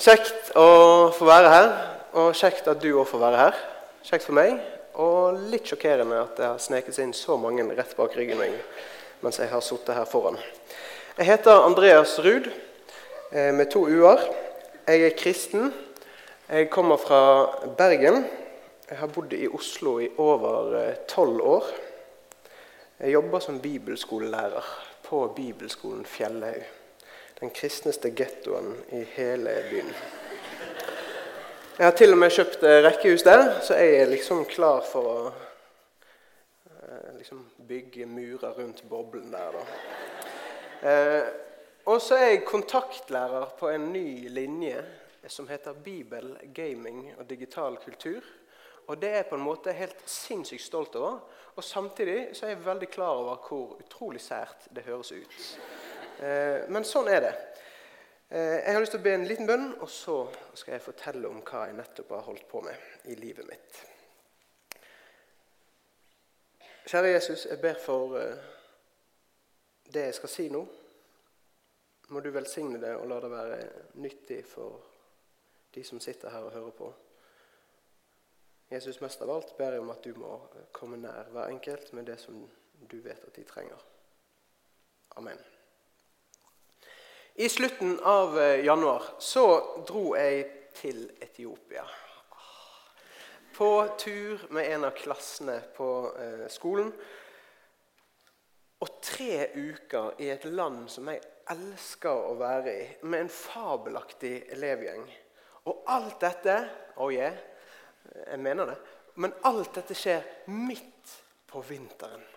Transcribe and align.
Kjekt 0.00 0.54
å 0.56 1.10
få 1.12 1.26
være 1.28 1.48
her, 1.52 1.66
og 2.16 2.30
kjekt 2.32 2.70
at 2.72 2.78
du 2.80 2.86
òg 2.94 3.04
får 3.10 3.20
være 3.20 3.40
her. 3.42 3.58
Kjekt 4.08 4.24
for 4.24 4.36
meg, 4.38 4.54
og 4.96 5.36
litt 5.52 5.68
sjokkerende 5.68 6.22
at 6.22 6.40
det 6.40 6.46
har 6.46 6.62
sneket 6.64 6.96
seg 6.96 7.04
inn 7.04 7.12
så 7.18 7.36
mange 7.36 7.66
rett 7.76 7.92
bak 7.98 8.16
ryggen 8.16 8.40
min 8.40 8.56
mens 9.20 9.36
jeg 9.42 9.52
har 9.52 9.60
sittet 9.60 9.92
her 9.98 10.08
foran. 10.08 10.40
Jeg 11.18 11.28
heter 11.28 11.66
Andreas 11.66 12.14
Ruud 12.24 12.48
eh, 12.48 13.52
med 13.52 13.68
to 13.68 13.84
u-er. 13.92 14.24
Jeg 14.88 15.04
er 15.10 15.16
kristen. 15.20 15.68
Jeg 16.48 16.72
kommer 16.72 16.96
fra 16.96 17.20
Bergen. 17.76 18.24
Jeg 18.88 19.02
har 19.04 19.12
bodd 19.12 19.36
i 19.36 19.52
Oslo 19.52 19.98
i 20.00 20.08
over 20.16 20.78
eh, 20.80 21.00
tolv 21.12 21.44
år. 21.44 21.72
Jeg 23.04 23.18
jobber 23.18 23.44
som 23.44 23.60
bibelskolelærer 23.60 24.76
på 25.04 25.26
bibelskolen 25.36 26.08
Fjellhaug. 26.08 26.79
Den 27.40 27.50
kristneste 27.50 28.10
gettoen 28.10 28.74
i 28.92 29.04
hele 29.14 29.54
byen. 29.70 29.94
Jeg 31.78 31.86
har 31.86 31.94
til 31.96 32.12
og 32.12 32.18
med 32.20 32.34
kjøpt 32.34 32.64
eh, 32.68 32.82
rekkehus 32.84 33.22
der, 33.24 33.46
så 33.64 33.78
jeg 33.80 33.94
er 34.02 34.10
liksom 34.10 34.42
klar 34.44 34.82
for 34.84 35.08
å 35.08 35.22
eh, 36.68 37.14
liksom 37.16 37.46
bygge 37.68 38.04
murer 38.04 38.58
rundt 38.58 38.82
boblen 38.90 39.32
der. 39.32 39.56
da. 39.56 39.62
Eh, 40.90 41.30
og 41.88 42.02
så 42.04 42.20
er 42.20 42.34
jeg 42.34 42.44
kontaktlærer 42.44 43.56
på 43.56 43.72
en 43.72 43.88
ny 43.94 44.28
linje 44.28 44.84
som 45.24 45.48
heter 45.48 45.72
Bibel, 45.72 46.34
gaming 46.52 47.14
og 47.16 47.24
digital 47.30 47.80
kultur. 47.80 48.20
Og 48.86 49.00
det 49.00 49.08
er 49.08 49.22
jeg 49.22 49.30
på 49.30 49.40
en 49.40 49.48
måte 49.48 49.72
helt 49.72 50.04
sinnssykt 50.04 50.68
stolt 50.68 50.96
over. 51.00 51.22
Og 51.56 51.64
samtidig 51.64 52.34
så 52.36 52.46
er 52.46 52.58
jeg 52.58 52.66
veldig 52.66 52.88
klar 52.92 53.16
over 53.24 53.40
hvor 53.48 53.78
utrolig 53.80 54.20
sært 54.20 54.68
det 54.76 54.84
høres 54.84 55.12
ut. 55.12 55.40
Eh, 56.20 56.68
men 56.68 56.84
sånn 56.84 57.08
er 57.08 57.22
det. 57.24 57.32
Eh, 58.28 58.56
jeg 58.60 58.74
har 58.74 58.82
lyst 58.82 58.92
til 58.92 59.00
å 59.00 59.04
be 59.06 59.14
en 59.16 59.26
liten 59.28 59.48
bønn, 59.48 59.70
og 59.80 59.88
så 59.88 60.18
skal 60.52 60.76
jeg 60.76 60.84
fortelle 60.84 61.28
om 61.30 61.40
hva 61.40 61.64
jeg 61.66 61.78
nettopp 61.78 62.12
har 62.12 62.26
holdt 62.26 62.46
på 62.50 62.60
med 62.66 63.08
i 63.08 63.16
livet 63.16 63.48
mitt. 63.48 63.80
Kjære 66.90 67.12
Jesus, 67.14 67.46
jeg 67.48 67.60
ber 67.62 67.78
for 67.80 68.16
eh, 68.20 68.48
det 69.88 70.04
jeg 70.10 70.18
skal 70.18 70.32
si 70.32 70.48
nå. 70.52 70.60
Må 72.10 72.20
du 72.20 72.32
velsigne 72.34 72.80
det 72.82 72.92
og 72.98 73.06
la 73.08 73.20
det 73.22 73.30
være 73.30 73.60
nyttig 74.02 74.40
for 74.50 74.80
de 75.74 75.84
som 75.86 76.02
sitter 76.02 76.34
her 76.34 76.48
og 76.48 76.52
hører 76.52 76.74
på. 76.74 76.90
Jesus, 78.70 79.00
mest 79.02 79.22
av 79.22 79.30
alt 79.34 79.54
ber 79.58 79.74
jeg 79.74 79.82
om 79.82 79.94
at 79.94 80.04
du 80.04 80.18
må 80.18 80.34
komme 80.74 80.98
nær 81.00 81.30
hver 81.32 81.50
enkelt 81.54 81.94
med 81.96 82.10
det 82.10 82.18
som 82.22 82.42
du 82.90 82.98
vet 83.02 83.24
at 83.24 83.34
de 83.38 83.46
trenger. 83.46 83.88
Amen. 85.18 85.38
I 87.40 87.48
slutten 87.48 88.00
av 88.00 88.40
eh, 88.40 88.64
januar 88.64 89.02
så 89.18 89.44
dro 89.88 90.10
jeg 90.12 90.42
til 90.76 91.06
Etiopia. 91.24 91.86
På 93.56 93.68
tur 93.96 94.42
med 94.52 94.68
en 94.74 94.84
av 94.84 94.92
klassene 94.92 95.54
på 95.72 95.88
eh, 96.20 96.42
skolen. 96.52 96.90
Og 98.84 98.92
tre 99.00 99.46
uker 99.56 100.20
i 100.20 100.28
et 100.34 100.44
land 100.52 100.84
som 100.92 101.08
jeg 101.08 101.24
elsker 101.56 102.28
å 102.28 102.36
være 102.36 102.76
i, 102.76 102.84
med 103.08 103.24
en 103.24 103.32
fabelaktig 103.32 104.34
elevgjeng. 104.58 105.08
Og 105.64 105.82
alt 105.96 106.20
dette 106.20 106.60
Oh 107.00 107.08
yeah, 107.08 107.40
jeg 108.20 108.44
mener 108.44 108.74
det. 108.74 108.78
Men 109.16 109.32
alt 109.48 109.80
dette 109.80 109.96
skjer 109.96 110.28
midt 110.52 111.18
på 111.48 111.64
vinteren. 111.64 112.28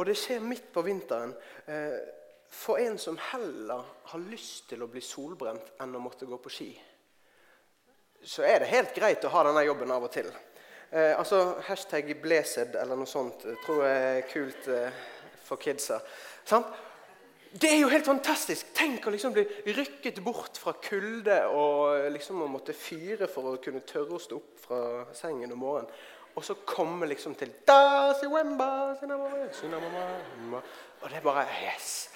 Og 0.00 0.08
det 0.08 0.16
skjer 0.16 0.40
midt 0.40 0.72
på 0.72 0.88
vinteren. 0.88 1.36
Eh, 1.68 2.22
for 2.54 2.80
en 2.80 2.98
som 2.98 3.18
heller 3.32 3.84
har 4.10 4.26
lyst 4.30 4.68
til 4.70 4.84
å 4.84 4.88
bli 4.90 5.02
solbrent 5.04 5.74
enn 5.82 5.96
å 5.96 6.02
måtte 6.02 6.28
gå 6.28 6.38
på 6.40 6.52
ski, 6.52 6.70
så 8.24 8.44
er 8.46 8.62
det 8.62 8.70
helt 8.72 8.94
greit 8.96 9.24
å 9.26 9.32
ha 9.34 9.42
denne 9.44 9.66
jobben 9.66 9.92
av 9.92 10.06
og 10.06 10.12
til. 10.14 10.30
Eh, 10.94 11.12
altså 11.18 11.58
Hashtag 11.66 12.14
'blesed' 12.22 12.78
eller 12.80 12.96
noe 12.96 13.10
sånt 13.10 13.44
tror 13.66 13.84
jeg 13.84 14.18
er 14.18 14.28
kult 14.30 14.68
eh, 14.72 15.02
for 15.44 15.60
kidsa. 15.60 15.98
Sant? 16.46 16.70
Det 17.54 17.70
er 17.70 17.80
jo 17.82 17.90
helt 17.92 18.06
fantastisk! 18.06 18.72
Tenk 18.74 19.04
å 19.06 19.12
liksom 19.14 19.34
bli 19.34 19.44
rykket 19.76 20.22
bort 20.24 20.58
fra 20.58 20.72
kulde 20.82 21.36
og 21.54 22.08
liksom 22.14 22.42
å 22.42 22.50
måtte 22.50 22.74
fyre 22.74 23.28
for 23.30 23.52
å 23.52 23.60
kunne 23.62 23.84
tørre 23.86 24.16
å 24.16 24.22
stå 24.22 24.38
opp 24.40 24.64
fra 24.64 24.80
sengen 25.14 25.52
om 25.54 25.62
morgenen. 25.62 25.92
Og 26.34 26.42
så 26.42 26.56
komme 26.66 27.06
liksom 27.06 27.36
til 27.38 27.52
Og 31.02 31.06
det 31.10 31.20
er 31.20 31.22
bare 31.22 31.46
Yes! 31.62 32.13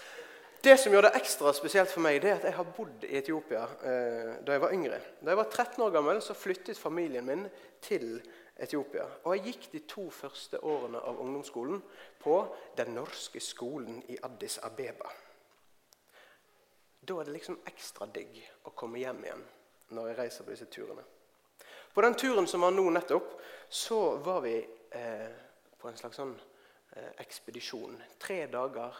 Det 0.65 0.75
som 0.81 0.91
gjør 0.91 1.07
det 1.07 1.15
ekstra 1.15 1.53
spesielt 1.55 1.91
for 1.93 2.03
meg, 2.03 2.17
det 2.23 2.33
er 2.33 2.41
at 2.41 2.49
jeg 2.49 2.57
har 2.57 2.71
bodd 2.75 3.05
i 3.07 3.13
Etiopia 3.21 3.63
eh, 3.79 4.31
da 4.43 4.57
jeg 4.57 4.63
var 4.65 4.73
yngre. 4.75 4.97
Da 5.21 5.31
jeg 5.31 5.39
var 5.39 5.51
13 5.53 5.85
år 5.85 5.93
gammel, 5.95 6.19
så 6.23 6.35
flyttet 6.35 6.79
familien 6.79 7.27
min 7.27 7.45
til 7.85 8.17
Etiopia. 8.59 9.05
Og 9.23 9.37
jeg 9.37 9.53
gikk 9.53 9.69
de 9.73 9.81
to 9.87 10.09
første 10.11 10.59
årene 10.67 10.99
av 10.99 11.21
ungdomsskolen 11.23 11.79
på 12.19 12.41
den 12.77 12.91
norske 12.97 13.41
skolen 13.41 14.01
i 14.11 14.19
Addis 14.27 14.59
Abeba. 14.67 15.13
Da 17.07 17.21
er 17.21 17.29
det 17.29 17.37
liksom 17.37 17.61
ekstra 17.71 18.09
digg 18.11 18.41
å 18.67 18.75
komme 18.75 18.99
hjem 18.99 19.23
igjen 19.29 19.45
når 19.95 20.11
jeg 20.11 20.19
reiser 20.19 20.45
på 20.49 20.53
disse 20.57 20.67
turene. 20.75 21.05
På 21.95 22.03
den 22.03 22.19
turen 22.19 22.51
som 22.51 22.67
var 22.67 22.75
nå 22.75 22.83
nettopp, 22.93 23.31
så 23.71 24.17
var 24.27 24.43
vi 24.43 24.57
eh, 24.59 25.31
på 25.79 25.89
en 25.89 25.97
slags 25.97 26.19
sånn 26.19 26.35
eh, 26.35 27.15
ekspedisjon. 27.23 27.95
Tre 28.19 28.41
dager 28.51 28.99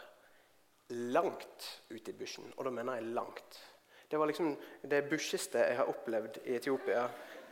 langt 0.89 1.83
ute 1.89 2.11
i 2.11 2.17
bushen. 2.17 2.53
Og 2.57 2.65
da 2.65 2.73
mener 2.73 2.99
jeg 2.99 3.13
langt. 3.17 3.61
Det 4.09 4.19
var 4.19 4.31
liksom 4.31 4.55
det 4.89 5.03
busheste 5.11 5.61
jeg 5.61 5.77
har 5.77 5.91
opplevd 5.91 6.41
i 6.47 6.57
Etiopia 6.57 7.05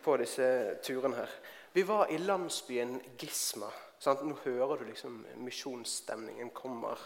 på 0.03 0.17
disse 0.17 0.47
turene 0.85 1.19
her. 1.19 1.33
Vi 1.73 1.83
var 1.85 2.09
i 2.13 2.19
landsbyen 2.19 3.01
Gisma. 3.19 3.69
Sant? 3.99 4.23
Nå 4.25 4.39
hører 4.45 4.81
du 4.81 4.87
liksom 4.89 5.19
misjonsstemningen 5.45 6.51
kommer 6.57 7.01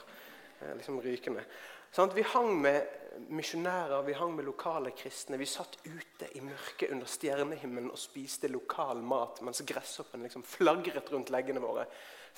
eh, 0.60 0.76
liksom 0.76 1.00
rykende. 1.02 1.42
Sant? 1.91 2.14
Vi 2.14 2.22
hang 2.22 2.52
med 2.62 3.26
misjonærer, 3.34 4.04
vi 4.06 4.14
hang 4.14 4.36
med 4.36 4.47
lokale 4.47 4.92
kristne. 4.94 5.38
Vi 5.41 5.48
satt 5.50 5.80
ute 5.82 6.28
i 6.38 6.42
mørket 6.44 6.92
under 6.94 7.10
stjernehimmelen 7.10 7.91
og 7.91 7.98
spiste 7.98 8.50
lokal 8.52 9.02
mat 9.02 9.42
mens 9.42 9.64
gresshoppen 9.66 10.22
liksom 10.22 10.47
flagret 10.47 11.10
rundt 11.10 11.34
leggene 11.34 11.62
våre. 11.62 11.88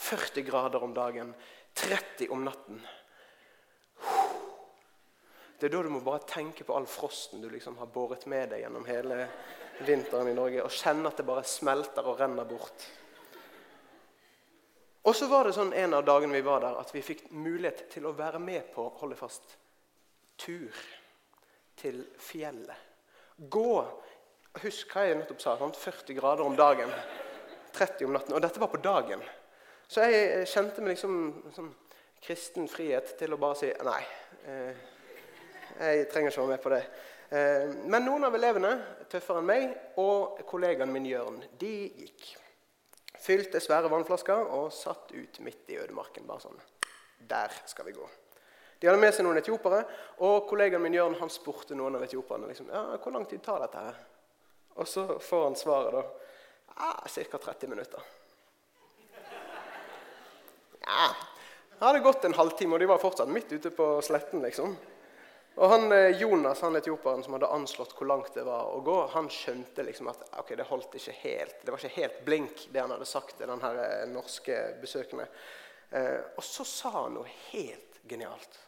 40 0.01 0.47
grader 0.49 0.85
om 0.85 0.95
dagen, 0.97 1.35
30 1.77 2.33
om 2.33 2.47
natten. 2.49 2.81
Det 5.63 5.69
er 5.69 5.77
da 5.77 5.83
du 5.87 5.93
må 5.95 6.01
bare 6.03 6.27
tenke 6.27 6.65
på 6.67 6.75
all 6.75 6.89
frosten 6.91 7.39
du 7.39 7.47
liksom 7.47 7.77
har 7.79 7.87
båret 7.95 8.25
med 8.27 8.49
deg 8.51 8.65
gjennom 8.65 8.83
hele 8.89 9.29
vinteren 9.87 10.27
i 10.27 10.35
Norge, 10.35 10.65
og 10.67 10.75
kjenne 10.75 11.07
at 11.07 11.21
det 11.21 11.27
bare 11.29 11.45
smelter 11.47 12.09
og 12.11 12.19
renner 12.19 12.49
bort. 12.51 12.87
Og 15.07 15.15
så 15.15 15.29
var 15.31 15.47
det 15.47 15.55
sånn 15.55 15.71
en 15.79 15.95
av 15.95 16.03
dagene 16.09 16.35
vi 16.35 16.43
var 16.43 16.65
der, 16.67 16.81
at 16.83 16.91
vi 16.91 17.05
fikk 17.07 17.29
mulighet 17.31 17.85
til 17.95 18.11
å 18.11 18.15
være 18.19 18.43
med 18.43 18.73
på 18.75 18.89
holde 19.05 19.21
fast, 19.23 19.55
tur 20.35 20.83
til 21.79 22.03
fjellet. 22.19 22.91
Gå. 23.39 23.79
Husk 24.67 24.91
hva 24.97 25.07
jeg 25.07 25.21
nettopp 25.21 25.47
sa. 25.47 25.55
Sant? 25.63 25.79
40 25.79 26.19
grader 26.19 26.43
om 26.43 26.59
dagen. 26.59 26.91
30 27.79 28.09
om 28.09 28.19
natten. 28.19 28.35
Og 28.35 28.43
dette 28.43 28.59
var 28.59 28.75
på 28.75 28.83
dagen. 28.83 29.23
Så 29.87 30.11
jeg 30.11 30.43
kjente 30.51 30.83
meg 30.83 30.97
liksom, 30.97 31.23
sånn 31.55 31.71
kristen 32.19 32.67
frihet 32.67 33.15
til 33.23 33.39
å 33.39 33.39
bare 33.47 33.63
si 33.63 33.71
nei. 33.87 34.03
Eh, 34.43 34.89
jeg 35.79 36.09
trenger 36.13 36.31
ikke 36.31 36.43
være 36.43 36.53
med 36.53 36.63
på 36.63 36.73
det. 36.73 36.83
Eh, 37.33 37.75
men 37.89 38.05
noen 38.05 38.27
av 38.29 38.35
elevene, 38.37 38.73
tøffere 39.09 39.41
enn 39.41 39.49
meg, 39.49 39.69
og 40.03 40.41
kollegaen 40.49 40.93
min 40.93 41.09
Jørn, 41.09 41.41
de 41.61 41.75
gikk. 42.03 42.27
Fylte 43.23 43.61
svære 43.63 43.91
vannflasker 43.93 44.51
og 44.57 44.73
satt 44.75 45.13
ut 45.15 45.39
midt 45.47 45.71
i 45.71 45.79
ødemarken. 45.79 46.27
bare 46.27 46.41
sånn. 46.41 46.61
Der 47.19 47.53
skal 47.67 47.87
vi 47.87 47.93
gå. 47.97 48.09
De 48.81 48.89
hadde 48.89 48.99
med 48.99 49.15
seg 49.15 49.25
noen 49.25 49.39
etiopere, 49.39 49.85
og 50.27 50.49
kollegaen 50.51 50.83
min 50.83 50.95
Jørn 50.97 51.15
han 51.21 51.31
spurte 51.31 51.77
noen 51.79 51.97
av 51.97 52.03
etioperne 52.03 52.49
liksom, 52.51 52.73
ja, 52.73 52.97
hvor 52.99 53.15
lang 53.15 53.29
tid 53.31 53.43
tar 53.43 53.63
dette. 53.63 53.79
her? 53.79 54.01
Og 54.75 54.89
så 54.89 55.07
får 55.23 55.45
han 55.45 55.57
svaret 55.57 55.93
da 55.95 56.03
ja, 56.77 57.25
ca. 57.31 57.39
30 57.39 57.69
minutter. 57.69 58.01
Ja, 60.83 61.13
det 61.79 61.85
hadde 61.85 62.03
gått 62.03 62.25
en 62.25 62.35
halvtime, 62.35 62.75
og 62.75 62.81
de 62.81 62.89
var 62.91 62.99
fortsatt 62.99 63.31
midt 63.31 63.53
ute 63.53 63.71
på 63.71 63.87
sletten. 64.03 64.43
liksom. 64.43 64.77
Og 65.55 65.69
han, 65.69 65.93
eh, 65.93 66.21
Jonas, 66.21 66.61
han 66.61 66.77
etioperen 66.77 67.23
som 67.23 67.37
hadde 67.37 67.51
anslått 67.53 67.93
hvor 67.97 68.09
langt 68.09 68.35
det 68.35 68.45
var 68.47 68.71
å 68.73 68.81
gå, 68.85 68.97
han 69.13 69.29
skjønte 69.29 69.85
liksom 69.85 70.09
at 70.09 70.25
okay, 70.41 70.57
det 70.57 70.69
holdt 70.71 70.95
ikke 70.97 71.17
helt, 71.23 71.59
det 71.61 71.75
var 71.75 71.83
ikke 71.83 72.01
helt 72.01 72.23
blink, 72.25 72.67
det 72.73 72.81
han 72.81 72.95
hadde 72.95 73.09
sagt 73.09 73.37
til 73.37 73.51
den 73.53 73.65
eh, 73.69 74.07
norske 74.09 74.59
besøkende. 74.81 75.29
Eh, 75.91 76.21
og 76.37 76.45
så 76.47 76.65
sa 76.65 76.95
han 77.03 77.19
noe 77.19 77.29
helt 77.51 78.01
genialt. 78.09 78.61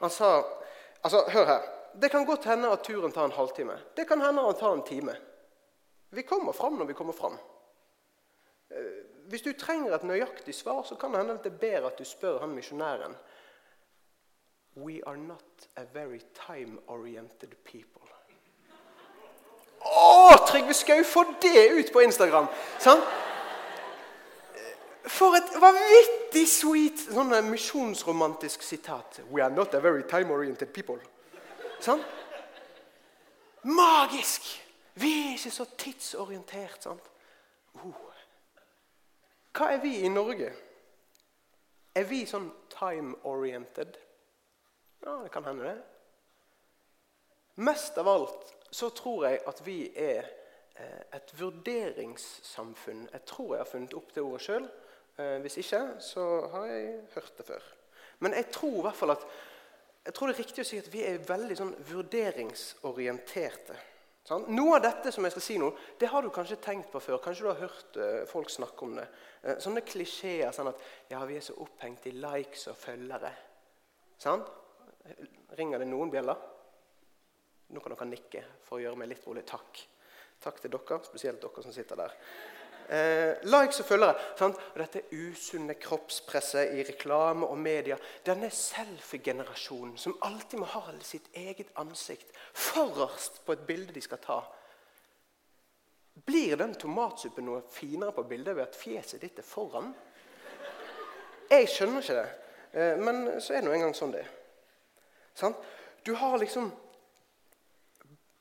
Han 0.00 0.10
sa 0.10 0.32
altså, 1.02 1.26
Hør 1.28 1.46
her. 1.46 1.68
Det 1.92 2.08
kan 2.08 2.24
godt 2.24 2.46
hende 2.46 2.70
at 2.70 2.84
turen 2.86 3.12
tar 3.12 3.26
en 3.26 3.34
halvtime. 3.34 3.76
Det 3.94 4.06
kan 4.08 4.20
hende 4.22 4.40
at 4.46 4.54
han 4.54 4.60
tar 4.60 4.76
en 4.78 4.86
time. 4.86 5.16
Vi 6.10 6.22
kommer 6.22 6.52
fram 6.52 6.78
når 6.78 6.88
vi 6.88 6.94
kommer 6.96 7.12
fram. 7.12 7.36
Eh, 8.70 9.02
hvis 9.30 9.42
du 9.42 9.52
trenger 9.52 9.92
et 9.94 10.06
nøyaktig 10.08 10.54
svar, 10.54 10.82
så 10.88 10.96
kan 10.96 11.12
det 11.12 11.20
hende 11.20 11.36
at 11.36 11.44
det 11.44 11.52
er 11.52 11.62
bedre 11.66 11.90
at 11.90 12.00
du 12.00 12.06
spør 12.08 12.40
han 12.40 12.54
misjonæren 12.54 13.14
We 14.80 15.02
are 15.02 15.16
not 15.16 15.44
a 15.76 15.84
very 15.84 16.22
time-oriented 16.46 17.56
people. 17.64 18.00
Å, 19.80 20.36
Trygve 20.48 20.74
Skau, 20.76 21.02
få 21.04 21.24
det 21.40 21.66
ut 21.76 21.92
på 21.92 22.00
Instagram! 22.04 22.48
Sant? 22.80 23.04
For 25.10 25.36
et 25.36 25.52
vanvittig 25.60 26.46
sweet 26.48 27.04
sånn 27.10 27.32
misjonsromantisk 27.50 28.64
sitat. 28.64 29.20
We 29.28 29.44
are 29.44 29.52
not 29.52 29.74
a 29.76 29.80
very 29.84 30.04
time-oriented 30.08 30.72
people. 30.72 31.00
Sånn? 31.84 32.00
Magisk! 33.68 34.48
Vi 35.00 35.12
er 35.22 35.32
ikke 35.36 35.52
så 35.52 35.68
tidsorientert. 35.76 36.82
sant? 36.88 37.10
Oh. 37.80 38.06
Hva 39.56 39.74
er 39.74 39.82
vi 39.82 39.98
i 40.04 40.12
Norge? 40.12 40.52
Er 41.96 42.06
vi 42.08 42.24
sånn 42.28 42.48
time-oriented? 42.72 43.98
Ja, 45.04 45.16
det 45.22 45.32
kan 45.32 45.44
hende, 45.44 45.64
det. 45.64 45.78
Mest 47.60 47.98
av 47.98 48.08
alt 48.08 48.54
så 48.70 48.90
tror 48.94 49.26
jeg 49.26 49.40
at 49.48 49.60
vi 49.66 49.78
er 49.98 50.24
eh, 50.76 51.02
et 51.16 51.32
vurderingssamfunn. 51.36 53.08
Jeg 53.12 53.24
tror 53.28 53.54
jeg 53.54 53.64
har 53.64 53.68
funnet 53.68 53.96
opp 53.98 54.14
det 54.14 54.24
ordet 54.24 54.44
sjøl. 54.44 54.68
Eh, 55.20 55.36
hvis 55.44 55.58
ikke, 55.60 55.82
så 56.04 56.26
har 56.52 56.66
jeg 56.70 56.98
hørt 57.14 57.38
det 57.38 57.46
før. 57.48 57.66
Men 58.20 58.36
jeg 58.36 58.50
tror 58.54 58.82
hvert 58.86 58.96
fall 58.96 59.14
at 59.16 59.24
jeg 60.04 60.14
tror 60.16 60.30
det 60.30 60.34
er 60.36 60.42
riktig 60.44 60.64
å 60.64 60.68
si 60.68 60.78
at 60.80 60.88
vi 60.92 61.02
er 61.04 61.24
veldig 61.28 61.56
sånn 61.58 61.74
vurderingsorienterte. 61.90 63.76
Sånn? 64.24 64.46
Noe 64.54 64.78
av 64.78 64.84
dette 64.84 65.12
som 65.12 65.24
jeg 65.26 65.34
skal 65.34 65.44
si 65.44 65.56
nå, 65.60 65.68
det 66.00 66.08
har 66.12 66.24
du 66.24 66.30
kanskje 66.32 66.60
tenkt 66.62 66.88
på 66.92 67.02
før. 67.02 67.18
Kanskje 67.24 67.44
du 67.44 67.50
har 67.50 67.60
hørt 67.60 67.98
uh, 68.00 68.22
folk 68.28 68.52
snakke 68.52 68.86
om 68.86 68.94
det. 68.96 69.06
Sånne 69.60 69.82
klisjeer 69.84 70.52
sånn 70.56 70.70
at 70.70 70.80
ja, 71.12 71.20
vi 71.28 71.36
er 71.36 71.44
så 71.44 71.56
opphengt 71.60 72.08
i 72.08 72.14
likes 72.16 72.66
og 72.72 72.78
følgere. 72.80 73.32
Sånn? 74.20 74.44
Ringer 75.58 75.82
det 75.82 75.88
noen 75.90 76.12
bjeller? 76.12 76.38
Nå 77.70 77.80
kan 77.82 77.94
dere 77.94 78.08
nikke 78.10 78.44
for 78.66 78.78
å 78.78 78.82
gjøre 78.82 78.98
meg 78.98 79.12
litt 79.12 79.26
rolig. 79.26 79.44
Takk. 79.48 79.84
Takk 80.40 80.62
til 80.62 80.72
dere, 80.72 80.98
spesielt 81.06 81.42
dere 81.42 81.62
som 81.64 81.74
sitter 81.74 82.00
der. 82.00 82.16
Eh, 82.90 83.36
likes 83.46 83.78
og 83.84 83.86
følgere. 83.86 84.16
Sant? 84.38 84.56
Og 84.72 84.78
dette 84.80 85.04
usunne 85.14 85.76
kroppspresset 85.78 86.72
i 86.74 86.82
reklame 86.88 87.46
og 87.46 87.58
media. 87.58 87.98
Denne 88.26 88.50
selfie-generasjonen 88.50 89.94
som 90.00 90.16
alltid 90.26 90.58
må 90.58 90.66
ha 90.72 90.82
sitt 91.06 91.28
eget 91.38 91.70
ansikt 91.78 92.34
forrest 92.52 93.44
på 93.46 93.54
et 93.54 93.62
bilde 93.68 93.94
de 93.94 94.02
skal 94.02 94.18
ta. 94.24 94.40
Blir 96.26 96.58
den 96.58 96.74
tomatsuppen 96.74 97.46
noe 97.46 97.62
finere 97.70 98.12
på 98.12 98.26
bildet 98.26 98.58
ved 98.58 98.66
at 98.66 98.76
fjeset 98.76 99.22
ditt 99.22 99.38
er 99.38 99.46
foran? 99.46 99.94
Jeg 101.50 101.70
skjønner 101.70 102.02
ikke 102.02 102.18
det, 102.18 102.28
eh, 102.74 102.98
men 102.98 103.40
så 103.40 103.54
er 103.54 103.62
det 103.62 103.68
nå 103.68 103.78
engang 103.78 103.94
sånn 103.94 104.18
det 104.18 104.24
er. 104.24 104.34
Du 106.06 106.14
har 106.14 106.38
liksom 106.38 106.72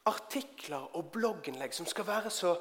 artikler 0.05 0.95
og 0.97 1.11
blogginnlegg 1.11 1.73
som 1.73 1.85
skal 1.85 2.07
være 2.07 2.29
så 2.29 2.55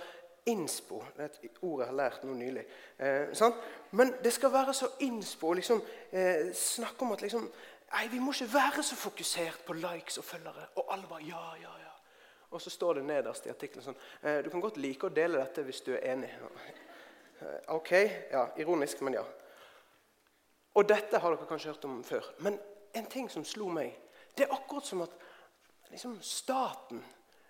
innspo. 0.49 1.03
Det 1.17 1.25
er 1.25 1.49
et 1.49 1.59
ord 1.63 1.83
jeg 1.83 1.89
har 1.91 1.97
lært 1.97 2.25
nå 2.25 2.35
nylig. 2.35 2.65
Eh, 2.99 3.53
Men 3.91 4.15
det 4.25 4.33
skal 4.33 4.53
være 4.53 4.75
så 4.75 4.89
innspo 5.01 5.51
å 5.51 5.55
liksom, 5.55 5.83
eh, 6.13 6.53
snakke 6.53 7.05
om 7.05 7.13
at 7.13 7.23
liksom, 7.23 7.51
nei, 7.93 8.09
vi 8.09 8.19
må 8.19 8.33
ikke 8.33 8.53
være 8.55 8.83
så 8.83 8.97
fokusert 8.97 9.65
på 9.67 9.73
likes 9.73 10.19
og 10.19 10.25
følgere. 10.25 10.69
Og 10.77 10.93
alle 10.93 11.07
bare 11.07 11.23
ja, 11.23 11.55
ja, 11.63 11.75
ja. 11.79 11.93
Og 12.51 12.61
så 12.61 12.71
står 12.71 12.95
det 12.95 13.05
nederst 13.05 13.47
i 13.47 13.51
artikkelen 13.51 13.85
sånn 13.85 13.97
eh, 14.23 14.39
Du 14.45 14.51
kan 14.51 14.61
godt 14.61 14.79
like 14.81 15.07
å 15.07 15.13
dele 15.13 15.39
dette 15.39 15.63
hvis 15.63 15.83
du 15.85 15.93
er 15.93 16.13
enig. 16.15 16.31
Eh, 17.41 17.59
ok, 17.69 17.93
ja, 18.33 18.49
ironisk, 18.57 19.01
men 19.01 19.15
ja. 19.15 19.25
Og 20.75 20.89
dette 20.89 21.19
har 21.19 21.35
dere 21.35 21.49
kanskje 21.49 21.73
hørt 21.73 21.85
om 21.85 22.01
før. 22.05 22.25
Men 22.39 22.59
en 22.95 23.07
ting 23.07 23.29
som 23.31 23.45
slo 23.45 23.69
meg, 23.69 23.93
det 24.38 24.46
er 24.46 24.55
akkurat 24.55 24.87
som 24.87 25.02
at 25.05 25.14
liksom, 25.90 26.19
staten 26.23 27.02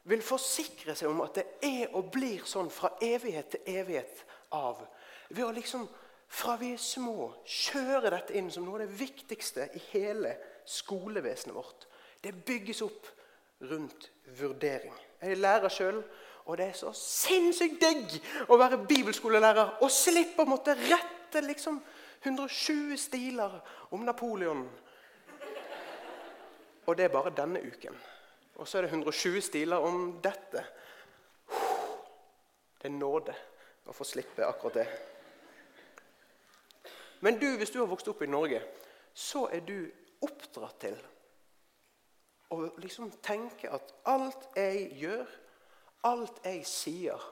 vil 0.09 0.23
forsikre 0.25 0.95
seg 0.97 1.11
om 1.11 1.21
at 1.25 1.41
det 1.41 1.47
er 1.69 1.97
og 1.97 2.11
blir 2.13 2.45
sånn 2.49 2.71
fra 2.73 2.95
evighet 3.05 3.53
til 3.53 3.75
evighet 3.81 4.23
av. 4.57 4.81
Ved 5.29 5.45
å 5.45 5.53
liksom, 5.53 5.85
fra 6.29 6.57
vi 6.61 6.73
er 6.75 6.81
små, 6.81 7.31
kjøre 7.45 8.13
dette 8.15 8.37
inn 8.39 8.49
som 8.53 8.65
noe 8.65 8.79
av 8.79 8.87
det 8.87 9.01
viktigste 9.01 9.69
i 9.77 9.83
hele 9.93 10.35
skolevesenet 10.69 11.57
vårt. 11.57 11.87
Det 12.25 12.33
bygges 12.33 12.83
opp 12.87 13.13
rundt 13.69 14.09
vurdering. 14.39 14.95
Jeg 15.21 15.35
er 15.35 15.43
lærer 15.43 15.73
sjøl, 15.73 16.03
og 16.49 16.57
det 16.57 16.71
er 16.71 16.77
så 16.79 16.95
sinnssykt 16.97 17.81
digg 17.83 18.15
å 18.49 18.57
være 18.57 18.81
bibelskolelærer 18.89 19.83
og 19.85 19.93
slippe 19.93 20.45
å 20.45 20.49
måtte 20.49 20.77
rette 20.79 21.43
liksom 21.45 21.81
120 22.23 22.97
stiler 22.99 23.59
om 23.95 24.05
Napoleon. 24.07 24.65
Og 26.89 26.97
det 26.97 27.05
er 27.05 27.13
bare 27.13 27.35
denne 27.37 27.61
uken. 27.61 27.97
Og 28.57 28.69
så 28.69 28.79
er 28.79 28.87
det 28.87 28.91
120 28.95 29.43
stiler 29.45 29.85
om 29.85 30.15
dette. 30.25 30.65
Det 32.79 32.89
er 32.89 32.95
nåde 32.95 33.35
å 33.89 33.95
få 33.95 34.07
slippe 34.09 34.47
akkurat 34.47 34.81
det. 34.81 34.87
Men 37.21 37.37
du, 37.39 37.47
hvis 37.59 37.75
du 37.75 37.81
har 37.83 37.91
vokst 37.91 38.09
opp 38.09 38.23
i 38.25 38.31
Norge, 38.31 38.63
så 39.13 39.45
er 39.53 39.61
du 39.67 39.77
oppdratt 40.25 40.81
til 40.81 40.97
å 42.55 42.61
liksom 42.81 43.11
tenke 43.23 43.69
at 43.75 43.93
alt 44.09 44.49
jeg 44.57 44.89
gjør, 45.03 45.27
alt 46.09 46.41
jeg 46.47 46.65
sier, 46.67 47.29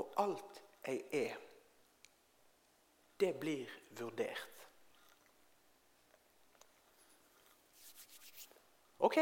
og 0.00 0.16
alt 0.24 0.62
jeg 0.86 1.04
er, 1.12 1.36
det 3.20 3.34
blir 3.42 3.70
vurdert. 3.98 4.53
Ok. 9.04 9.18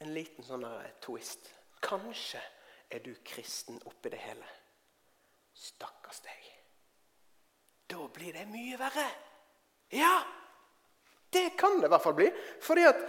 En 0.00 0.12
liten 0.16 0.46
sånn 0.46 0.64
twist. 1.04 1.50
Kanskje 1.84 2.40
er 2.88 3.02
du 3.04 3.12
kristen 3.26 3.80
oppi 3.88 4.12
det 4.12 4.20
hele. 4.22 4.48
Stakkars 5.54 6.22
deg. 6.24 6.48
Da 7.90 8.06
blir 8.16 8.32
det 8.36 8.46
mye 8.48 8.78
verre. 8.80 9.06
Ja, 9.92 10.16
det 11.34 11.50
kan 11.60 11.78
det 11.80 11.90
i 11.90 11.92
hvert 11.92 12.04
fall 12.04 12.16
bli. 12.16 12.30
Fordi 12.64 12.86
at 12.88 13.04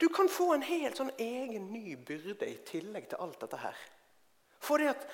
du 0.00 0.06
kan 0.14 0.30
få 0.30 0.52
en 0.54 0.64
helt 0.64 1.00
sånn 1.00 1.12
egen 1.18 1.68
ny 1.74 1.96
byrde 1.96 2.46
i 2.46 2.60
tillegg 2.66 3.10
til 3.10 3.20
alt 3.20 3.40
dette 3.42 3.58
her. 3.60 3.76
Fordi 4.62 4.86
at 4.92 5.04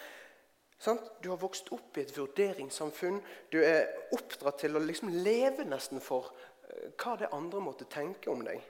sant? 0.78 1.02
Du 1.22 1.30
har 1.32 1.40
vokst 1.40 1.72
opp 1.74 1.96
i 1.96 2.04
et 2.04 2.12
vurderingssamfunn. 2.14 3.18
Du 3.50 3.58
er 3.64 3.88
oppdratt 4.14 4.60
til 4.62 4.76
å 4.76 4.84
liksom 4.84 5.10
leve 5.24 5.64
nesten 5.66 6.04
for 6.04 6.34
hva 6.96 7.16
det 7.20 7.32
andre 7.34 7.60
måtte 7.62 7.88
tenke 7.90 8.30
om 8.30 8.44
deg. 8.46 8.62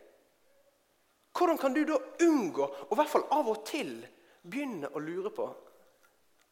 Hvordan 1.37 1.59
kan 1.61 1.75
du 1.75 1.83
da 1.85 1.99
unngå, 2.25 2.65
og 2.65 2.93
i 2.93 2.99
hvert 3.01 3.13
fall 3.13 3.27
av 3.37 3.49
og 3.53 3.63
til, 3.69 3.99
begynne 4.47 4.89
å 4.95 5.03
lure 5.03 5.33
på 5.35 5.47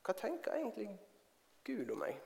hva 0.05 0.13
tenker 0.19 0.59
egentlig 0.59 0.91
Gud 1.65 1.93
om 1.95 2.03
meg? 2.05 2.19